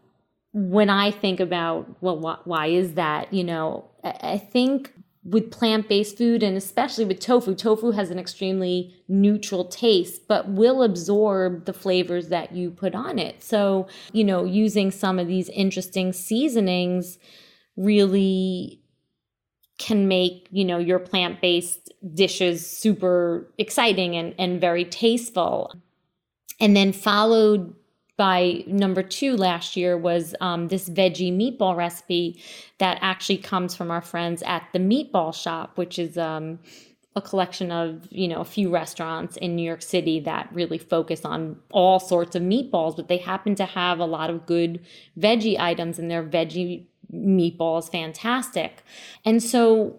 when 0.52 0.90
I 0.90 1.10
think 1.10 1.40
about, 1.40 1.88
well, 2.00 2.18
wh- 2.20 2.46
why 2.46 2.66
is 2.66 2.94
that? 2.94 3.32
You 3.32 3.44
know, 3.44 3.84
I, 4.02 4.16
I 4.22 4.38
think 4.38 4.92
with 5.24 5.50
plant 5.50 5.88
based 5.88 6.18
food 6.18 6.42
and 6.42 6.56
especially 6.56 7.06
with 7.06 7.18
tofu, 7.18 7.54
tofu 7.54 7.92
has 7.92 8.10
an 8.10 8.18
extremely 8.18 8.94
neutral 9.08 9.64
taste, 9.64 10.28
but 10.28 10.48
will 10.50 10.82
absorb 10.82 11.64
the 11.64 11.72
flavors 11.72 12.28
that 12.28 12.52
you 12.52 12.70
put 12.70 12.94
on 12.94 13.18
it. 13.18 13.42
So, 13.42 13.88
you 14.12 14.22
know, 14.22 14.44
using 14.44 14.90
some 14.90 15.18
of 15.18 15.26
these 15.26 15.48
interesting 15.48 16.12
seasonings 16.12 17.18
really 17.76 18.83
can 19.78 20.06
make, 20.08 20.48
you 20.50 20.64
know, 20.64 20.78
your 20.78 20.98
plant 20.98 21.40
based 21.40 21.92
dishes 22.14 22.68
super 22.68 23.50
exciting 23.58 24.16
and, 24.16 24.34
and 24.38 24.60
very 24.60 24.84
tasteful. 24.84 25.74
And 26.60 26.76
then 26.76 26.92
followed 26.92 27.74
by 28.16 28.62
number 28.66 29.02
two 29.02 29.36
last 29.36 29.76
year 29.76 29.98
was 29.98 30.34
um, 30.40 30.68
this 30.68 30.88
veggie 30.88 31.32
meatball 31.32 31.76
recipe 31.76 32.40
that 32.78 32.98
actually 33.00 33.38
comes 33.38 33.74
from 33.74 33.90
our 33.90 34.02
friends 34.02 34.42
at 34.46 34.68
the 34.72 34.78
Meatball 34.78 35.34
Shop, 35.34 35.76
which 35.76 35.98
is 35.98 36.16
um, 36.16 36.60
a 37.16 37.22
collection 37.22 37.70
of 37.72 38.06
you 38.10 38.28
know 38.28 38.40
a 38.40 38.44
few 38.44 38.70
restaurants 38.70 39.36
in 39.38 39.56
New 39.56 39.64
York 39.64 39.82
City 39.82 40.20
that 40.20 40.48
really 40.52 40.78
focus 40.78 41.24
on 41.24 41.56
all 41.70 41.98
sorts 41.98 42.36
of 42.36 42.42
meatballs, 42.42 42.96
but 42.96 43.08
they 43.08 43.18
happen 43.18 43.54
to 43.56 43.64
have 43.64 43.98
a 43.98 44.06
lot 44.06 44.30
of 44.30 44.46
good 44.46 44.80
veggie 45.18 45.58
items, 45.58 45.98
in 45.98 46.08
their 46.08 46.22
veggie 46.22 46.86
meatballs 47.14 47.90
fantastic. 47.90 48.82
And 49.24 49.42
so, 49.42 49.96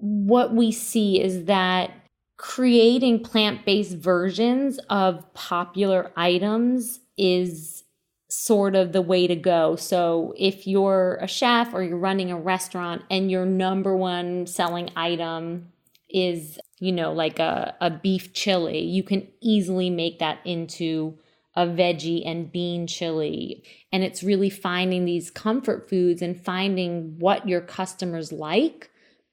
what 0.00 0.54
we 0.54 0.70
see 0.70 1.20
is 1.20 1.46
that 1.46 1.90
creating 2.36 3.20
plant-based 3.20 3.96
versions 3.96 4.78
of 4.88 5.32
popular 5.34 6.12
items 6.16 7.00
is 7.16 7.82
sort 8.28 8.76
of 8.76 8.92
the 8.92 9.02
way 9.02 9.26
to 9.26 9.34
go. 9.34 9.74
So 9.74 10.34
if 10.36 10.66
you're 10.66 11.18
a 11.20 11.26
chef 11.26 11.72
or 11.72 11.82
you're 11.82 11.96
running 11.96 12.30
a 12.30 12.38
restaurant 12.38 13.02
and 13.10 13.30
your 13.30 13.46
number 13.46 13.96
one 13.96 14.46
selling 14.46 14.90
item 14.94 15.72
is, 16.08 16.58
you 16.78 16.92
know, 16.92 17.12
like 17.12 17.38
a, 17.38 17.74
a 17.80 17.90
beef 17.90 18.32
chili, 18.32 18.80
you 18.80 19.02
can 19.02 19.26
easily 19.40 19.90
make 19.90 20.18
that 20.18 20.38
into 20.44 21.18
a 21.58 21.66
veggie 21.66 22.22
and 22.24 22.52
bean 22.52 22.86
chili. 22.86 23.64
And 23.92 24.04
it's 24.04 24.22
really 24.22 24.48
finding 24.48 25.04
these 25.04 25.28
comfort 25.28 25.90
foods 25.90 26.22
and 26.22 26.40
finding 26.40 27.18
what 27.18 27.48
your 27.48 27.60
customers 27.60 28.30
like, 28.30 28.90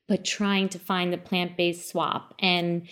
but 0.08 0.26
trying 0.26 0.70
to 0.70 0.80
find 0.80 1.14
the 1.14 1.20
plant 1.20 1.56
based 1.56 1.88
swap. 1.88 2.34
And 2.40 2.88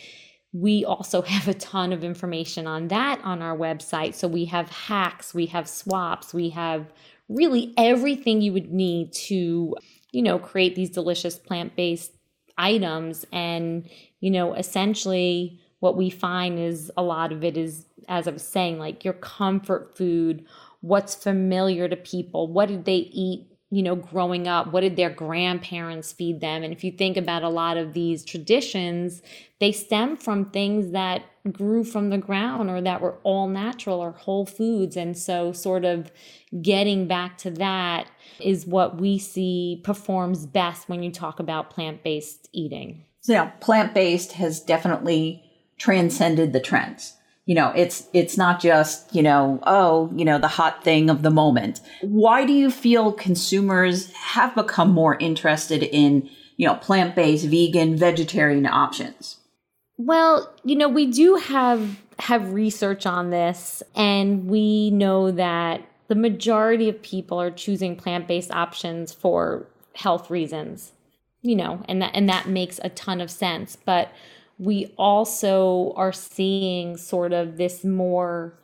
we 0.53 0.85
also 0.85 1.21
have 1.33 1.47
a 1.47 1.55
ton 1.55 1.91
of 1.91 2.03
information 2.03 2.67
on 2.67 2.89
that 2.89 3.19
on 3.23 3.41
our 3.41 3.57
website. 3.57 4.13
So 4.13 4.27
we 4.27 4.45
have 4.45 4.69
hacks, 4.69 5.33
we 5.33 5.47
have 5.47 5.67
swaps, 5.67 6.31
we 6.31 6.51
have 6.51 6.93
really 7.27 7.73
everything 7.75 8.41
you 8.41 8.53
would 8.53 8.71
need 8.71 9.13
to, 9.13 9.75
you 10.11 10.21
know, 10.21 10.37
create 10.37 10.75
these 10.75 10.91
delicious 10.91 11.37
plant 11.37 11.75
based 11.75 12.11
items. 12.55 13.25
And, 13.31 13.89
you 14.19 14.29
know, 14.29 14.53
essentially 14.53 15.59
what 15.79 15.97
we 15.97 16.09
find 16.09 16.57
is 16.57 16.89
a 16.95 17.03
lot 17.03 17.33
of 17.33 17.43
it 17.43 17.57
is, 17.57 17.85
as 18.07 18.27
I 18.27 18.31
was 18.31 18.43
saying, 18.43 18.79
like 18.79 19.03
your 19.03 19.13
comfort 19.13 19.97
food, 19.97 20.45
what's 20.81 21.15
familiar 21.15 21.87
to 21.87 21.95
people, 21.95 22.47
what 22.47 22.69
did 22.69 22.85
they 22.85 23.09
eat 23.11 23.47
you 23.73 23.81
know, 23.81 23.95
growing 23.95 24.47
up, 24.47 24.71
what 24.71 24.81
did 24.81 24.95
their 24.95 25.09
grandparents 25.09 26.13
feed 26.13 26.41
them? 26.41 26.61
And 26.61 26.71
if 26.71 26.83
you 26.83 26.91
think 26.91 27.17
about 27.17 27.41
a 27.41 27.49
lot 27.49 27.75
of 27.75 27.93
these 27.93 28.23
traditions, 28.23 29.23
they 29.59 29.71
stem 29.71 30.15
from 30.15 30.51
things 30.51 30.91
that 30.91 31.23
grew 31.51 31.83
from 31.83 32.11
the 32.11 32.19
ground 32.19 32.69
or 32.69 32.81
that 32.81 33.01
were 33.01 33.17
all 33.23 33.47
natural 33.47 33.99
or 33.99 34.11
whole 34.11 34.45
foods. 34.45 34.95
And 34.95 35.17
so, 35.17 35.53
sort 35.53 35.85
of 35.85 36.11
getting 36.61 37.07
back 37.07 37.39
to 37.39 37.49
that 37.49 38.11
is 38.39 38.67
what 38.67 39.01
we 39.01 39.17
see 39.17 39.81
performs 39.83 40.45
best 40.45 40.87
when 40.87 41.01
you 41.01 41.11
talk 41.11 41.39
about 41.39 41.71
plant 41.71 42.03
based 42.03 42.49
eating. 42.53 43.03
So, 43.21 43.51
plant 43.59 43.95
based 43.95 44.33
has 44.33 44.59
definitely 44.59 45.43
transcended 45.79 46.53
the 46.53 46.59
trends 46.59 47.15
you 47.45 47.55
know 47.55 47.71
it's 47.75 48.07
it's 48.13 48.37
not 48.37 48.61
just 48.61 49.13
you 49.13 49.21
know 49.21 49.59
oh 49.63 50.09
you 50.15 50.25
know 50.25 50.37
the 50.37 50.47
hot 50.47 50.83
thing 50.83 51.09
of 51.09 51.21
the 51.21 51.29
moment. 51.29 51.81
Why 52.01 52.45
do 52.45 52.53
you 52.53 52.71
feel 52.71 53.11
consumers 53.11 54.11
have 54.13 54.55
become 54.55 54.91
more 54.91 55.15
interested 55.15 55.83
in 55.83 56.29
you 56.57 56.67
know 56.67 56.75
plant-based 56.75 57.45
vegan 57.47 57.97
vegetarian 57.97 58.65
options? 58.65 59.37
Well 59.97 60.53
you 60.63 60.75
know 60.75 60.87
we 60.87 61.05
do 61.05 61.35
have 61.35 61.99
have 62.19 62.53
research 62.53 63.05
on 63.05 63.29
this 63.31 63.83
and 63.95 64.47
we 64.47 64.91
know 64.91 65.31
that 65.31 65.81
the 66.07 66.15
majority 66.15 66.89
of 66.89 67.01
people 67.01 67.41
are 67.41 67.51
choosing 67.51 67.95
plant-based 67.95 68.51
options 68.51 69.11
for 69.11 69.67
health 69.95 70.29
reasons 70.29 70.91
you 71.43 71.55
know 71.55 71.83
and 71.87 72.01
that 72.01 72.11
and 72.13 72.27
that 72.29 72.47
makes 72.47 72.79
a 72.83 72.89
ton 72.89 73.21
of 73.21 73.29
sense. 73.29 73.75
But 73.75 74.09
we 74.63 74.93
also 74.97 75.93
are 75.95 76.13
seeing 76.13 76.95
sort 76.95 77.33
of 77.33 77.57
this 77.57 77.83
more 77.83 78.57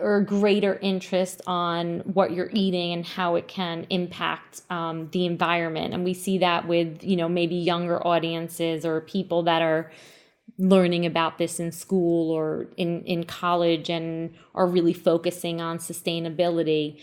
or 0.00 0.20
greater 0.20 0.78
interest 0.82 1.40
on 1.46 2.00
what 2.00 2.32
you're 2.32 2.50
eating 2.52 2.92
and 2.92 3.04
how 3.04 3.34
it 3.34 3.48
can 3.48 3.86
impact 3.90 4.62
um, 4.70 5.08
the 5.10 5.26
environment. 5.26 5.92
And 5.94 6.04
we 6.04 6.14
see 6.14 6.38
that 6.38 6.66
with 6.68 7.02
you 7.02 7.16
know 7.16 7.28
maybe 7.28 7.56
younger 7.56 8.04
audiences 8.06 8.84
or 8.84 9.00
people 9.00 9.42
that 9.44 9.62
are 9.62 9.90
learning 10.58 11.04
about 11.06 11.38
this 11.38 11.58
in 11.58 11.72
school 11.72 12.30
or 12.30 12.68
in, 12.76 13.02
in 13.04 13.24
college 13.24 13.90
and 13.90 14.32
are 14.54 14.66
really 14.66 14.92
focusing 14.92 15.60
on 15.60 15.78
sustainability. 15.78 17.00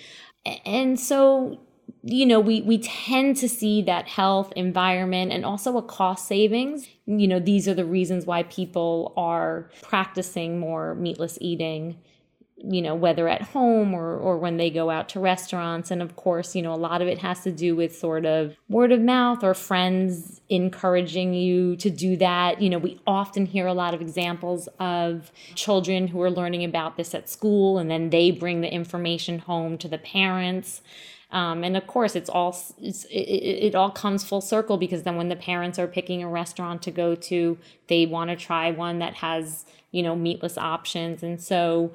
And 0.65 0.97
so 0.99 1.59
you 2.03 2.25
know 2.25 2.39
we 2.39 2.61
we 2.61 2.79
tend 2.79 3.37
to 3.37 3.49
see 3.49 3.81
that 3.83 4.07
health 4.07 4.51
environment 4.55 5.31
and 5.31 5.45
also 5.45 5.77
a 5.77 5.81
cost 5.81 6.27
savings. 6.27 6.87
You 7.05 7.27
know 7.27 7.39
these 7.39 7.67
are 7.67 7.73
the 7.73 7.85
reasons 7.85 8.25
why 8.25 8.43
people 8.43 9.13
are 9.17 9.69
practicing 9.81 10.59
more 10.59 10.95
meatless 10.95 11.37
eating 11.41 11.97
you 12.63 12.81
know 12.81 12.95
whether 12.95 13.27
at 13.27 13.41
home 13.41 13.93
or 13.93 14.17
or 14.17 14.37
when 14.37 14.57
they 14.57 14.69
go 14.69 14.89
out 14.89 15.09
to 15.09 15.19
restaurants. 15.19 15.91
And 15.91 16.01
of 16.01 16.15
course 16.15 16.55
you 16.55 16.61
know 16.61 16.73
a 16.73 16.75
lot 16.75 17.01
of 17.01 17.07
it 17.07 17.19
has 17.19 17.41
to 17.43 17.51
do 17.51 17.75
with 17.75 17.97
sort 17.97 18.25
of 18.25 18.55
word 18.69 18.91
of 18.91 19.01
mouth 19.01 19.43
or 19.43 19.53
friends 19.53 20.41
encouraging 20.49 21.33
you 21.33 21.75
to 21.77 21.89
do 21.89 22.17
that. 22.17 22.61
You 22.61 22.69
know 22.69 22.77
we 22.77 22.99
often 23.07 23.45
hear 23.45 23.67
a 23.67 23.73
lot 23.73 23.93
of 23.93 24.01
examples 24.01 24.67
of 24.79 25.31
children 25.55 26.07
who 26.07 26.21
are 26.21 26.31
learning 26.31 26.63
about 26.63 26.97
this 26.97 27.15
at 27.15 27.29
school 27.29 27.77
and 27.77 27.89
then 27.89 28.09
they 28.09 28.31
bring 28.31 28.61
the 28.61 28.71
information 28.71 29.39
home 29.39 29.77
to 29.79 29.87
the 29.87 29.97
parents 29.97 30.81
um, 31.31 31.63
and 31.63 31.77
of 31.77 31.87
course, 31.87 32.15
it's 32.15 32.29
all 32.29 32.57
it's, 32.81 33.05
it, 33.05 33.13
it 33.13 33.75
all 33.75 33.89
comes 33.89 34.23
full 34.23 34.41
circle 34.41 34.77
because 34.77 35.03
then 35.03 35.15
when 35.15 35.29
the 35.29 35.35
parents 35.35 35.79
are 35.79 35.87
picking 35.87 36.21
a 36.21 36.27
restaurant 36.27 36.81
to 36.83 36.91
go 36.91 37.15
to, 37.15 37.57
they 37.87 38.05
want 38.05 38.29
to 38.29 38.35
try 38.35 38.71
one 38.71 38.99
that 38.99 39.15
has 39.15 39.65
you 39.91 40.03
know 40.03 40.15
meatless 40.15 40.57
options, 40.57 41.23
and 41.23 41.41
so 41.41 41.93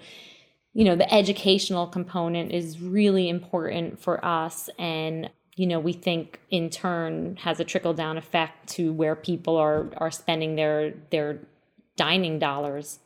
you 0.72 0.84
know 0.84 0.96
the 0.96 1.12
educational 1.12 1.86
component 1.86 2.52
is 2.52 2.80
really 2.80 3.28
important 3.28 4.00
for 4.00 4.24
us. 4.24 4.70
And 4.78 5.28
you 5.54 5.66
know 5.66 5.80
we 5.80 5.92
think 5.92 6.40
in 6.50 6.70
turn 6.70 7.36
has 7.36 7.60
a 7.60 7.64
trickle 7.64 7.92
down 7.92 8.16
effect 8.16 8.68
to 8.70 8.90
where 8.92 9.14
people 9.14 9.56
are 9.56 9.90
are 9.98 10.10
spending 10.10 10.56
their 10.56 10.94
their 11.10 11.40
dining 11.96 12.38
dollars. 12.38 13.00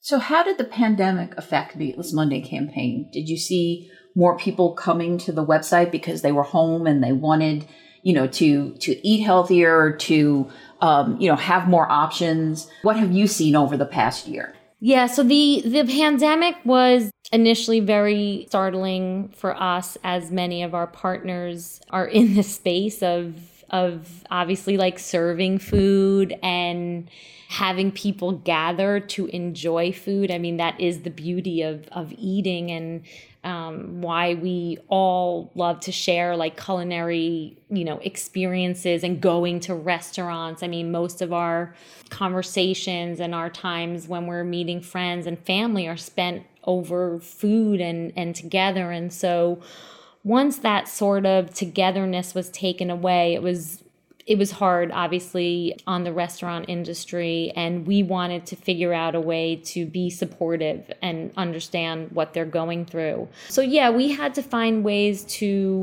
So 0.00 0.18
how 0.18 0.42
did 0.42 0.58
the 0.58 0.64
pandemic 0.64 1.32
affect 1.38 1.72
the 1.72 1.78
meatless 1.78 2.12
monday 2.12 2.42
campaign? 2.42 3.08
Did 3.10 3.28
you 3.28 3.38
see 3.38 3.90
more 4.14 4.36
people 4.36 4.72
coming 4.72 5.18
to 5.18 5.32
the 5.32 5.44
website 5.44 5.90
because 5.90 6.22
they 6.22 6.32
were 6.32 6.42
home 6.42 6.86
and 6.86 7.02
they 7.02 7.12
wanted, 7.12 7.66
you 8.02 8.12
know, 8.12 8.26
to 8.26 8.72
to 8.74 9.06
eat 9.06 9.22
healthier, 9.22 9.92
to 9.92 10.50
um, 10.80 11.18
you 11.20 11.28
know, 11.28 11.36
have 11.36 11.68
more 11.68 11.90
options. 11.90 12.68
What 12.82 12.96
have 12.96 13.12
you 13.12 13.26
seen 13.26 13.54
over 13.54 13.76
the 13.76 13.86
past 13.86 14.26
year? 14.26 14.54
Yeah, 14.80 15.06
so 15.06 15.22
the 15.22 15.62
the 15.64 15.84
pandemic 15.84 16.56
was 16.64 17.10
initially 17.32 17.80
very 17.80 18.46
startling 18.48 19.32
for 19.34 19.54
us 19.60 19.96
as 20.04 20.30
many 20.30 20.62
of 20.62 20.74
our 20.74 20.88
partners 20.88 21.80
are 21.90 22.06
in 22.06 22.34
the 22.34 22.42
space 22.42 23.02
of 23.02 23.36
of 23.70 24.24
obviously 24.30 24.76
like 24.76 24.98
serving 24.98 25.58
food 25.58 26.36
and 26.42 27.08
having 27.48 27.90
people 27.90 28.32
gather 28.32 29.00
to 29.00 29.26
enjoy 29.26 29.92
food. 29.92 30.30
I 30.30 30.38
mean, 30.38 30.58
that 30.58 30.78
is 30.80 31.02
the 31.02 31.10
beauty 31.10 31.62
of 31.62 31.88
of 31.92 32.12
eating 32.18 32.70
and 32.70 33.02
um, 33.44 34.00
why 34.00 34.34
we 34.34 34.78
all 34.88 35.50
love 35.54 35.80
to 35.80 35.92
share 35.92 36.36
like 36.36 36.62
culinary, 36.62 37.56
you 37.70 37.84
know, 37.84 37.98
experiences 37.98 39.02
and 39.02 39.20
going 39.20 39.58
to 39.60 39.74
restaurants. 39.74 40.62
I 40.62 40.68
mean, 40.68 40.92
most 40.92 41.20
of 41.20 41.32
our 41.32 41.74
conversations 42.10 43.18
and 43.18 43.34
our 43.34 43.50
times 43.50 44.06
when 44.06 44.26
we're 44.26 44.44
meeting 44.44 44.80
friends 44.80 45.26
and 45.26 45.38
family 45.38 45.88
are 45.88 45.96
spent 45.96 46.44
over 46.64 47.18
food 47.18 47.80
and 47.80 48.12
and 48.16 48.34
together. 48.36 48.92
And 48.92 49.12
so 49.12 49.60
once 50.22 50.58
that 50.58 50.86
sort 50.86 51.26
of 51.26 51.52
togetherness 51.52 52.34
was 52.34 52.48
taken 52.50 52.90
away, 52.90 53.34
it 53.34 53.42
was 53.42 53.81
it 54.26 54.38
was 54.38 54.52
hard, 54.52 54.90
obviously, 54.92 55.78
on 55.86 56.04
the 56.04 56.12
restaurant 56.12 56.66
industry, 56.68 57.52
and 57.56 57.86
we 57.86 58.02
wanted 58.02 58.46
to 58.46 58.56
figure 58.56 58.92
out 58.92 59.14
a 59.14 59.20
way 59.20 59.56
to 59.64 59.84
be 59.86 60.10
supportive 60.10 60.92
and 61.02 61.32
understand 61.36 62.12
what 62.12 62.32
they're 62.32 62.44
going 62.44 62.86
through. 62.86 63.28
So, 63.48 63.62
yeah, 63.62 63.90
we 63.90 64.12
had 64.12 64.34
to 64.34 64.42
find 64.42 64.84
ways 64.84 65.24
to 65.24 65.80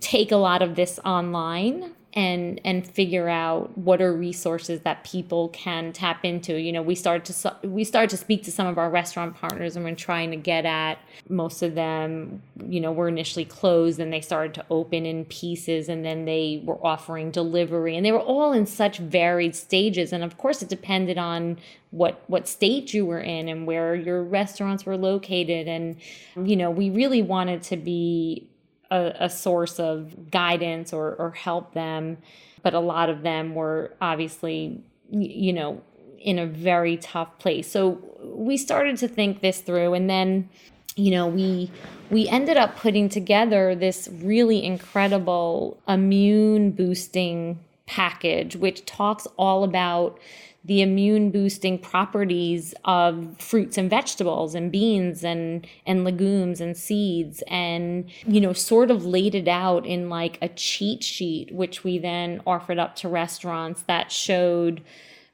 take 0.00 0.30
a 0.30 0.36
lot 0.36 0.62
of 0.62 0.76
this 0.76 1.00
online 1.04 1.94
and 2.14 2.60
and 2.64 2.86
figure 2.86 3.28
out 3.28 3.76
what 3.76 4.00
are 4.00 4.14
resources 4.14 4.80
that 4.82 5.02
people 5.02 5.48
can 5.48 5.92
tap 5.92 6.24
into. 6.24 6.60
You 6.60 6.72
know 6.72 6.82
we 6.82 6.94
started 6.94 7.24
to 7.24 7.56
we 7.66 7.82
started 7.82 8.10
to 8.10 8.16
speak 8.16 8.44
to 8.44 8.52
some 8.52 8.68
of 8.68 8.78
our 8.78 8.88
restaurant 8.88 9.34
partners 9.34 9.74
and 9.74 9.84
we're 9.84 9.96
trying 9.96 10.30
to 10.30 10.36
get 10.36 10.64
at 10.64 10.98
most 11.28 11.62
of 11.62 11.74
them 11.74 12.42
you 12.64 12.80
know 12.80 12.92
were 12.92 13.08
initially 13.08 13.44
closed 13.44 13.98
and 13.98 14.12
they 14.12 14.20
started 14.20 14.54
to 14.54 14.64
open 14.70 15.04
in 15.04 15.24
pieces 15.24 15.88
and 15.88 16.04
then 16.04 16.24
they 16.24 16.62
were 16.64 16.78
offering 16.86 17.32
delivery 17.32 17.96
and 17.96 18.06
they 18.06 18.12
were 18.12 18.20
all 18.20 18.52
in 18.52 18.64
such 18.64 18.98
varied 18.98 19.56
stages. 19.56 20.12
And 20.12 20.22
of 20.22 20.38
course 20.38 20.62
it 20.62 20.68
depended 20.68 21.18
on 21.18 21.58
what 21.90 22.22
what 22.28 22.46
state 22.46 22.94
you 22.94 23.04
were 23.04 23.20
in 23.20 23.48
and 23.48 23.66
where 23.66 23.96
your 23.96 24.22
restaurants 24.22 24.86
were 24.86 24.96
located. 24.96 25.66
And 25.66 25.96
you 26.36 26.54
know 26.54 26.70
we 26.70 26.90
really 26.90 27.22
wanted 27.22 27.62
to 27.64 27.76
be 27.76 28.48
a, 28.94 29.24
a 29.24 29.30
source 29.30 29.80
of 29.80 30.30
guidance 30.30 30.92
or, 30.92 31.14
or 31.16 31.30
help 31.32 31.74
them. 31.74 32.18
But 32.62 32.74
a 32.74 32.80
lot 32.80 33.10
of 33.10 33.22
them 33.22 33.54
were 33.54 33.92
obviously, 34.00 34.82
you 35.10 35.52
know, 35.52 35.82
in 36.18 36.38
a 36.38 36.46
very 36.46 36.96
tough 36.96 37.38
place. 37.38 37.70
So 37.70 37.98
we 38.22 38.56
started 38.56 38.96
to 38.98 39.08
think 39.08 39.40
this 39.40 39.60
through 39.60 39.92
and 39.94 40.08
then 40.08 40.48
you 40.96 41.10
know 41.10 41.26
we 41.26 41.70
we 42.10 42.28
ended 42.28 42.56
up 42.56 42.76
putting 42.76 43.08
together 43.08 43.74
this 43.74 44.08
really 44.12 44.64
incredible 44.64 45.76
immune 45.88 46.70
boosting 46.70 47.58
package 47.86 48.56
which 48.56 48.84
talks 48.86 49.26
all 49.36 49.64
about 49.64 50.18
the 50.64 50.80
immune 50.80 51.30
boosting 51.30 51.78
properties 51.78 52.74
of 52.86 53.36
fruits 53.38 53.76
and 53.76 53.90
vegetables 53.90 54.54
and 54.54 54.72
beans 54.72 55.22
and 55.22 55.66
and 55.86 56.04
legumes 56.04 56.60
and 56.60 56.76
seeds 56.76 57.42
and 57.48 58.10
you 58.26 58.40
know 58.40 58.52
sort 58.52 58.90
of 58.90 59.04
laid 59.04 59.34
it 59.34 59.48
out 59.48 59.84
in 59.84 60.08
like 60.08 60.38
a 60.40 60.48
cheat 60.48 61.04
sheet 61.04 61.52
which 61.52 61.84
we 61.84 61.98
then 61.98 62.40
offered 62.46 62.78
up 62.78 62.96
to 62.96 63.08
restaurants 63.08 63.82
that 63.82 64.10
showed 64.10 64.82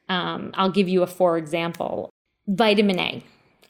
um, 0.09 0.51
i'll 0.55 0.71
give 0.71 0.89
you 0.89 1.03
a 1.03 1.07
for 1.07 1.39
example 1.39 2.11
vitamin 2.49 2.99
a. 2.99 3.23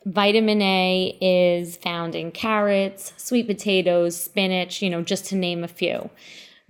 Vitamin 0.07 0.63
a 0.63 1.19
is 1.21 1.77
found 1.77 2.15
in 2.15 2.33
carrots 2.33 3.13
sweet 3.19 3.47
potatoes 3.47 4.19
spinach 4.19 4.81
you 4.81 4.89
know 4.89 5.03
just 5.03 5.27
to 5.27 5.37
name 5.37 5.63
a 5.63 5.69
few 5.69 6.09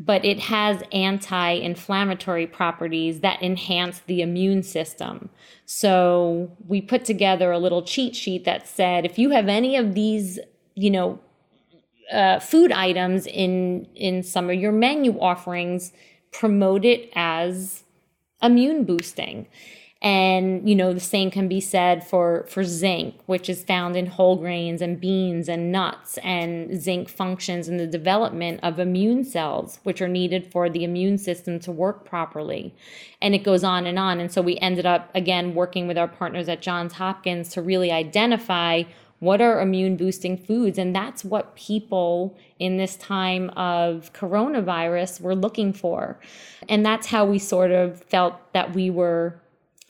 but 0.02 0.24
it 0.24 0.38
has 0.40 0.82
anti 0.92 1.50
inflammatory 1.50 2.46
properties 2.46 3.20
that 3.20 3.42
enhance 3.42 4.00
the 4.00 4.22
immune 4.22 4.62
system. 4.62 5.28
So 5.66 6.50
we 6.66 6.80
put 6.80 7.04
together 7.04 7.52
a 7.52 7.58
little 7.58 7.82
cheat 7.82 8.16
sheet 8.16 8.46
that 8.46 8.66
said 8.66 9.04
if 9.04 9.18
you 9.18 9.30
have 9.30 9.46
any 9.46 9.76
of 9.76 9.94
these, 9.94 10.38
you 10.74 10.90
know, 10.90 11.20
uh, 12.10 12.40
food 12.40 12.72
items 12.72 13.26
in 13.26 13.86
in 13.94 14.22
some 14.22 14.48
of 14.48 14.56
your 14.56 14.72
menu 14.72 15.20
offerings, 15.20 15.92
promote 16.32 16.86
it 16.86 17.10
as 17.14 17.84
immune 18.42 18.84
boosting. 18.84 19.46
And 20.02 20.66
you 20.66 20.74
know 20.74 20.94
the 20.94 21.00
same 21.00 21.30
can 21.30 21.46
be 21.46 21.60
said 21.60 22.06
for 22.06 22.46
for 22.48 22.64
zinc, 22.64 23.16
which 23.26 23.50
is 23.50 23.62
found 23.62 23.96
in 23.96 24.06
whole 24.06 24.36
grains 24.36 24.80
and 24.80 24.98
beans 24.98 25.46
and 25.46 25.70
nuts. 25.70 26.16
And 26.18 26.80
zinc 26.80 27.10
functions 27.10 27.68
in 27.68 27.76
the 27.76 27.86
development 27.86 28.60
of 28.62 28.78
immune 28.78 29.24
cells, 29.24 29.78
which 29.82 30.00
are 30.00 30.08
needed 30.08 30.50
for 30.50 30.70
the 30.70 30.84
immune 30.84 31.18
system 31.18 31.60
to 31.60 31.70
work 31.70 32.06
properly. 32.06 32.74
And 33.20 33.34
it 33.34 33.44
goes 33.44 33.62
on 33.62 33.84
and 33.86 33.98
on. 33.98 34.20
And 34.20 34.32
so 34.32 34.40
we 34.40 34.56
ended 34.58 34.86
up 34.86 35.10
again 35.14 35.54
working 35.54 35.86
with 35.86 35.98
our 35.98 36.08
partners 36.08 36.48
at 36.48 36.62
Johns 36.62 36.94
Hopkins 36.94 37.50
to 37.50 37.60
really 37.60 37.92
identify 37.92 38.84
what 39.20 39.42
are 39.42 39.60
immune 39.60 39.96
boosting 39.96 40.36
foods 40.36 40.78
and 40.78 40.96
that's 40.96 41.24
what 41.24 41.54
people 41.54 42.36
in 42.58 42.78
this 42.78 42.96
time 42.96 43.50
of 43.50 44.10
coronavirus 44.14 45.20
were 45.20 45.34
looking 45.34 45.72
for 45.72 46.18
and 46.68 46.84
that's 46.84 47.08
how 47.08 47.24
we 47.24 47.38
sort 47.38 47.70
of 47.70 48.02
felt 48.04 48.34
that 48.54 48.74
we 48.74 48.88
were 48.88 49.38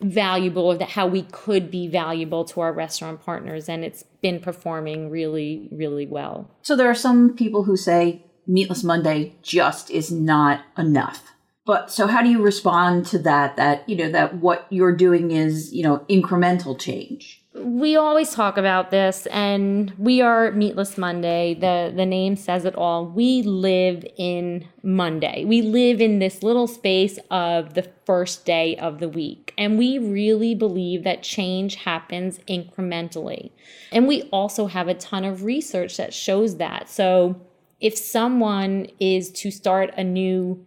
valuable 0.01 0.77
that 0.77 0.91
how 0.91 1.07
we 1.07 1.23
could 1.23 1.71
be 1.71 1.87
valuable 1.87 2.45
to 2.45 2.61
our 2.61 2.73
restaurant 2.73 3.23
partners 3.25 3.69
and 3.69 3.85
it's 3.85 4.05
been 4.23 4.41
performing 4.41 5.11
really 5.11 5.69
really 5.73 6.07
well. 6.07 6.51
So 6.63 6.77
there 6.77 6.89
are 6.89 6.95
some 6.95 7.35
people 7.35 7.65
who 7.65 7.77
say 7.77 8.25
meatless 8.47 8.83
monday 8.83 9.37
just 9.43 9.91
is 9.91 10.11
not 10.11 10.65
enough. 10.77 11.33
But 11.67 11.91
so 11.91 12.07
how 12.07 12.23
do 12.23 12.31
you 12.31 12.43
respond 12.43 13.07
to 13.09 13.19
that 13.21 13.57
that 13.57 13.89
you 13.89 13.97
know 13.97 14.11
that 14.11 14.37
what 14.37 14.67
you're 14.71 14.97
doing 14.97 15.31
is 15.31 15.73
you 15.73 15.83
know 15.83 15.99
incremental 16.09 16.79
change 16.79 17.43
we 17.63 17.97
always 17.97 18.31
talk 18.31 18.57
about 18.57 18.91
this 18.91 19.27
and 19.27 19.93
we 19.99 20.21
are 20.21 20.51
meatless 20.53 20.97
monday. 20.99 21.55
The 21.55 21.93
the 21.95 22.07
name 22.07 22.37
says 22.37 22.65
it 22.65 22.75
all. 22.75 23.07
We 23.07 23.43
live 23.43 24.05
in 24.17 24.67
monday. 24.83 25.45
We 25.45 25.63
live 25.63 26.01
in 26.01 26.19
this 26.19 26.43
little 26.43 26.67
space 26.67 27.19
of 27.31 27.75
the 27.75 27.91
first 28.05 28.45
day 28.45 28.77
of 28.77 28.99
the 28.99 29.09
week 29.09 29.55
and 29.57 29.79
we 29.79 29.99
really 29.99 30.55
believe 30.55 31.05
that 31.05 31.23
change 31.23 31.77
happens 31.77 32.39
incrementally. 32.41 33.51
And 33.93 34.09
we 34.09 34.23
also 34.33 34.67
have 34.67 34.89
a 34.89 34.95
ton 34.95 35.25
of 35.25 35.45
research 35.45 35.97
that 35.97 36.15
shows 36.15 36.57
that. 36.57 36.89
So 36.89 37.41
if 37.81 37.97
someone 37.97 38.89
is 38.99 39.31
to 39.33 39.51
start 39.51 39.95
a 39.97 40.05
new 40.05 40.67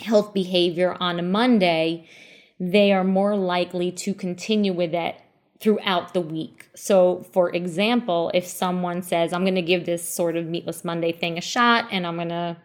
health 0.00 0.34
behavior 0.34 0.96
on 0.98 1.18
a 1.18 1.22
monday 1.22 2.08
they 2.58 2.92
are 2.92 3.04
more 3.04 3.36
likely 3.36 3.90
to 3.90 4.14
continue 4.14 4.72
with 4.72 4.94
it 4.94 5.16
throughout 5.62 6.12
the 6.12 6.20
week. 6.20 6.68
So, 6.74 7.24
for 7.32 7.54
example, 7.54 8.32
if 8.34 8.44
someone 8.46 9.00
says, 9.00 9.32
I'm 9.32 9.44
going 9.44 9.54
to 9.54 9.62
give 9.62 9.86
this 9.86 10.06
sort 10.06 10.36
of 10.36 10.46
Meatless 10.46 10.84
Monday 10.84 11.12
thing 11.12 11.38
a 11.38 11.40
shot 11.40 11.86
and 11.92 12.04
I'm 12.04 12.16
going 12.16 12.30
to 12.30 12.56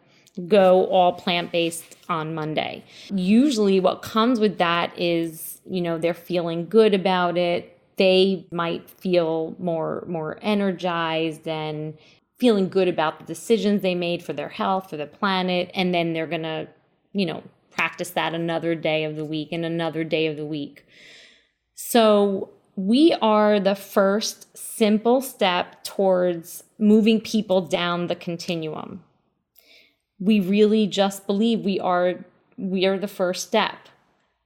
go 0.48 0.88
all 0.88 1.14
plant 1.14 1.52
based 1.52 1.96
on 2.10 2.34
Monday, 2.34 2.84
usually 3.12 3.80
what 3.80 4.02
comes 4.02 4.40
with 4.40 4.58
that 4.58 4.98
is, 4.98 5.62
you 5.70 5.80
know, 5.80 6.00
they're 6.00 6.16
feeling 6.16 6.68
good 6.68 6.96
about 6.96 7.38
it. 7.38 7.80
They 7.98 8.48
might 8.52 8.90
feel 8.90 9.56
more 9.60 10.04
more 10.08 10.40
energized 10.42 11.48
and 11.48 11.98
feeling 12.40 12.70
good 12.70 12.88
about 12.88 13.20
the 13.20 13.26
decisions 13.26 13.82
they 13.82 13.96
made 13.96 14.24
for 14.24 14.34
their 14.34 14.50
health, 14.50 14.90
for 14.90 14.98
the 14.98 15.08
planet, 15.08 15.72
and 15.74 15.94
then 15.94 16.14
they're 16.14 16.28
going 16.28 16.44
to, 16.44 16.68
you 17.14 17.26
know, 17.26 17.44
practice 17.72 18.12
that 18.12 18.34
another 18.34 18.76
day 18.76 19.04
of 19.04 19.16
the 19.16 19.26
week 19.26 19.50
and 19.52 19.66
another 19.66 20.04
day 20.04 20.28
of 20.28 20.38
the 20.38 20.46
week. 20.46 20.86
So 21.74 22.50
we 22.78 23.12
are 23.24 23.60
the 23.60 23.74
first 23.74 24.56
simple 24.56 25.20
step 25.20 25.84
towards 25.84 26.64
moving 26.78 27.20
people 27.20 27.60
down 27.60 28.06
the 28.06 28.16
continuum. 28.16 29.04
We 30.20 30.40
really 30.40 30.86
just 30.86 31.26
believe 31.26 31.62
we 31.62 31.80
are 31.80 32.24
we 32.56 32.86
are 32.86 32.98
the 32.98 33.08
first 33.08 33.48
step. 33.48 33.90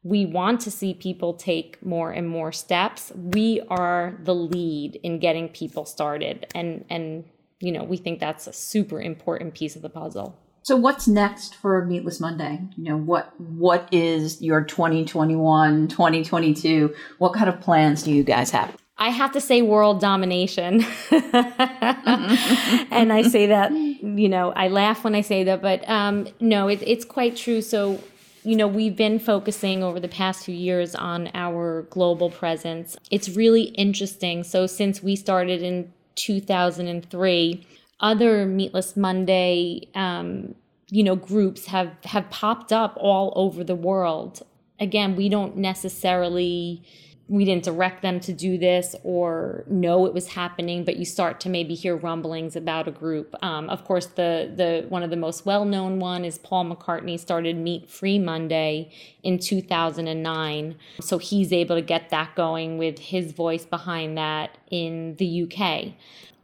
We 0.04 0.26
want 0.26 0.62
to 0.62 0.72
see 0.72 0.94
people 0.94 1.34
take 1.34 1.86
more 1.86 2.12
and 2.12 2.28
more 2.28 2.52
steps. 2.54 3.12
We 3.16 3.62
are 3.70 4.18
the 4.24 4.34
lead 4.34 4.96
in 5.04 5.20
getting 5.20 5.50
people 5.50 5.84
started 5.84 6.48
and 6.56 6.86
and 6.90 7.26
you 7.60 7.74
know, 7.74 7.84
we 7.84 7.98
think 7.98 8.20
that's 8.20 8.48
a 8.48 8.54
super 8.54 9.00
important 9.00 9.54
piece 9.54 9.76
of 9.76 9.82
the 9.82 9.90
puzzle. 9.90 10.40
So 10.64 10.76
what's 10.76 11.08
next 11.08 11.56
for 11.56 11.84
Meatless 11.86 12.20
Monday? 12.20 12.62
You 12.78 12.84
know, 12.84 12.98
what 12.98 13.34
what 13.40 13.88
is 13.92 14.42
your 14.42 14.64
2021, 14.64 15.88
2022? 15.88 16.94
What 17.18 17.34
kind 17.34 17.50
of 17.50 17.60
plans 17.60 18.04
do 18.04 18.12
you 18.12 18.24
guys 18.24 18.52
have? 18.52 18.76
I 18.98 19.10
have 19.10 19.32
to 19.32 19.42
say 19.42 19.64
world 19.64 20.00
domination. 20.00 20.86
and 21.12 23.12
I 23.12 23.24
say 23.28 23.48
that, 23.48 23.72
you 23.72 24.30
know, 24.30 24.52
I 24.52 24.68
laugh 24.68 25.04
when 25.04 25.16
I 25.16 25.22
say 25.22 25.44
that, 25.46 25.60
but 25.60 25.88
um, 25.90 26.28
no, 26.40 26.68
it, 26.68 26.84
it's 26.86 27.04
quite 27.04 27.36
true. 27.36 27.64
So, 27.64 28.00
you 28.44 28.56
know, 28.56 28.68
we've 28.68 28.96
been 28.96 29.18
focusing 29.18 29.82
over 29.82 30.00
the 30.00 30.08
past 30.08 30.46
few 30.46 30.54
years 30.54 30.94
on 30.94 31.32
our 31.34 31.88
global 31.90 32.30
presence. 32.30 32.96
It's 33.10 33.30
really 33.30 33.64
interesting. 33.64 34.44
So, 34.44 34.68
since 34.68 35.02
we 35.02 35.16
started 35.16 35.64
in 35.64 35.92
2003, 36.14 37.66
other 38.02 38.46
Meatless 38.46 38.98
Monday, 38.98 39.88
um, 39.96 40.56
you 40.90 41.04
know, 41.04 41.16
groups 41.16 41.68
have 41.68 41.92
have 42.04 42.30
popped 42.30 42.74
up 42.74 42.98
all 42.98 43.32
over 43.36 43.64
the 43.64 43.76
world. 43.76 44.42
Again, 44.80 45.16
we 45.16 45.30
don't 45.30 45.56
necessarily 45.58 46.84
we 47.32 47.46
didn't 47.46 47.64
direct 47.64 48.02
them 48.02 48.20
to 48.20 48.34
do 48.34 48.58
this 48.58 48.94
or 49.04 49.64
know 49.68 50.06
it 50.06 50.14
was 50.14 50.28
happening, 50.28 50.84
but 50.84 50.98
you 50.98 51.06
start 51.06 51.40
to 51.40 51.48
maybe 51.48 51.76
hear 51.76 51.96
rumblings 51.96 52.58
about 52.58 52.90
a 52.90 52.92
group. 52.92 53.34
Um, 53.42 53.70
of 53.70 53.86
course, 53.86 54.08
the 54.08 54.52
the 54.54 54.86
one 54.90 55.02
of 55.02 55.12
the 55.12 55.16
most 55.16 55.46
well 55.46 55.64
known 55.64 56.00
one 56.00 56.26
is 56.26 56.38
Paul 56.40 56.66
McCartney 56.66 57.18
started 57.18 57.56
Meat 57.56 57.90
Free 57.90 58.20
Monday 58.20 58.92
in 59.24 59.40
2009, 59.40 60.76
so 61.00 61.18
he's 61.20 61.54
able 61.54 61.78
to 61.78 61.82
get 61.82 62.10
that 62.10 62.36
going 62.36 62.78
with 62.78 63.00
his 63.00 63.32
voice 63.32 63.64
behind 63.64 64.18
that 64.18 64.58
in 64.70 65.16
the 65.16 65.44
UK. 65.44 65.94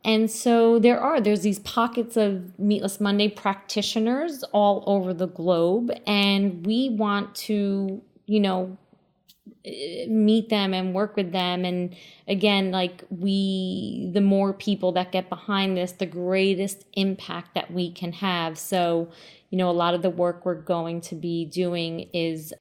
And 0.07 0.31
so 0.31 0.79
there 0.79 1.01
are, 1.01 1.19
there's 1.19 1.41
these 1.41 1.59
pockets 1.59 2.15
of 2.15 2.57
Meatless 2.57 3.01
Monday 3.01 3.27
practitioners 3.27 4.41
all 4.53 4.85
over 4.87 5.13
the 5.13 5.27
globe. 5.27 5.91
And 6.07 6.65
we 6.65 6.89
want 6.89 7.35
to, 7.35 8.01
you 8.25 8.39
know, 8.39 8.77
meet 10.07 10.47
them 10.47 10.73
and 10.73 10.93
work 10.93 11.17
with 11.17 11.33
them 11.33 11.65
and 11.65 11.93
again 12.25 12.71
like 12.71 13.03
we 13.09 14.09
the 14.13 14.21
more 14.21 14.53
people 14.53 14.93
that 14.93 15.11
get 15.11 15.27
behind 15.27 15.75
this 15.75 15.91
the 15.93 16.05
greatest 16.05 16.85
impact 16.93 17.53
that 17.53 17.69
we 17.71 17.91
can 17.91 18.13
have 18.13 18.57
so 18.57 19.09
you 19.49 19.57
know 19.57 19.69
a 19.69 19.71
lot 19.71 19.93
of 19.93 20.01
the 20.01 20.09
work 20.09 20.45
we're 20.45 20.53
going 20.55 21.01
to 21.01 21.15
be 21.15 21.43
doing 21.43 22.09
is 22.13 22.53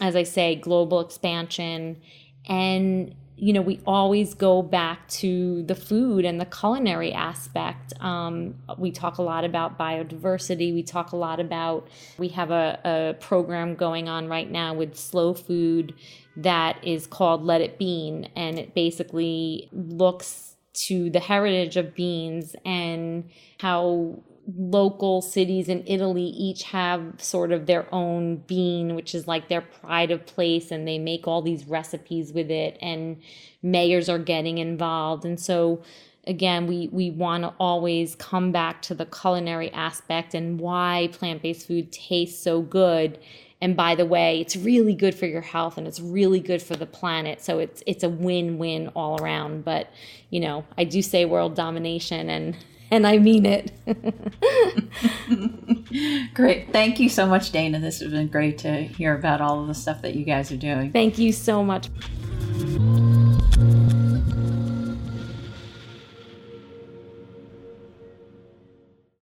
as 0.00 0.14
i 0.14 0.22
say 0.22 0.54
global 0.54 1.00
expansion 1.00 1.98
and 2.46 3.14
you 3.42 3.52
know, 3.52 3.60
we 3.60 3.80
always 3.88 4.34
go 4.34 4.62
back 4.62 5.08
to 5.08 5.64
the 5.64 5.74
food 5.74 6.24
and 6.24 6.40
the 6.40 6.44
culinary 6.44 7.12
aspect. 7.12 7.92
Um, 7.98 8.54
we 8.78 8.92
talk 8.92 9.18
a 9.18 9.22
lot 9.22 9.44
about 9.44 9.76
biodiversity. 9.76 10.72
We 10.72 10.84
talk 10.84 11.10
a 11.10 11.16
lot 11.16 11.40
about, 11.40 11.88
we 12.18 12.28
have 12.28 12.52
a, 12.52 12.78
a 12.84 13.14
program 13.20 13.74
going 13.74 14.08
on 14.08 14.28
right 14.28 14.48
now 14.48 14.74
with 14.74 14.96
slow 14.96 15.34
food 15.34 15.92
that 16.36 16.84
is 16.84 17.08
called 17.08 17.42
Let 17.42 17.60
It 17.60 17.80
Bean. 17.80 18.28
And 18.36 18.60
it 18.60 18.76
basically 18.76 19.68
looks 19.72 20.54
to 20.86 21.10
the 21.10 21.18
heritage 21.18 21.76
of 21.76 21.96
beans 21.96 22.54
and 22.64 23.28
how 23.58 24.22
local 24.46 25.22
cities 25.22 25.68
in 25.68 25.84
Italy 25.86 26.24
each 26.24 26.64
have 26.64 27.14
sort 27.18 27.52
of 27.52 27.66
their 27.66 27.92
own 27.94 28.36
bean, 28.38 28.94
which 28.94 29.14
is 29.14 29.28
like 29.28 29.48
their 29.48 29.60
pride 29.60 30.10
of 30.10 30.26
place, 30.26 30.70
and 30.70 30.86
they 30.86 30.98
make 30.98 31.28
all 31.28 31.42
these 31.42 31.66
recipes 31.66 32.32
with 32.32 32.50
it, 32.50 32.76
and 32.80 33.20
mayors 33.62 34.08
are 34.08 34.18
getting 34.18 34.58
involved. 34.58 35.24
And 35.24 35.38
so, 35.38 35.82
again, 36.26 36.66
we, 36.66 36.88
we 36.88 37.10
want 37.10 37.44
to 37.44 37.54
always 37.60 38.16
come 38.16 38.50
back 38.50 38.82
to 38.82 38.94
the 38.94 39.06
culinary 39.06 39.70
aspect 39.72 40.34
and 40.34 40.58
why 40.58 41.08
plant 41.12 41.42
based 41.42 41.66
food 41.68 41.92
tastes 41.92 42.42
so 42.42 42.62
good. 42.62 43.18
And 43.60 43.76
by 43.76 43.94
the 43.94 44.06
way, 44.06 44.40
it's 44.40 44.56
really 44.56 44.94
good 44.94 45.14
for 45.14 45.26
your 45.26 45.40
health 45.40 45.78
and 45.78 45.86
it's 45.86 46.00
really 46.00 46.40
good 46.40 46.60
for 46.60 46.74
the 46.74 46.84
planet. 46.84 47.40
So 47.40 47.60
it's 47.60 47.80
it's 47.86 48.02
a 48.02 48.08
win-win 48.08 48.88
all 48.96 49.22
around. 49.22 49.64
But 49.64 49.88
you 50.30 50.40
know, 50.40 50.64
I 50.76 50.82
do 50.82 51.00
say 51.00 51.24
world 51.26 51.54
domination 51.54 52.28
and 52.28 52.56
and 52.92 53.04
I 53.06 53.18
mean 53.18 53.46
it. 53.46 53.72
great. 56.34 56.72
Thank 56.72 57.00
you 57.00 57.08
so 57.08 57.26
much, 57.26 57.50
Dana. 57.50 57.80
This 57.80 58.00
has 58.00 58.12
been 58.12 58.28
great 58.28 58.58
to 58.58 58.82
hear 58.82 59.16
about 59.16 59.40
all 59.40 59.62
of 59.62 59.66
the 59.66 59.74
stuff 59.74 60.02
that 60.02 60.14
you 60.14 60.26
guys 60.26 60.52
are 60.52 60.58
doing. 60.58 60.92
Thank 60.92 61.16
you 61.16 61.32
so 61.32 61.64
much. 61.64 61.88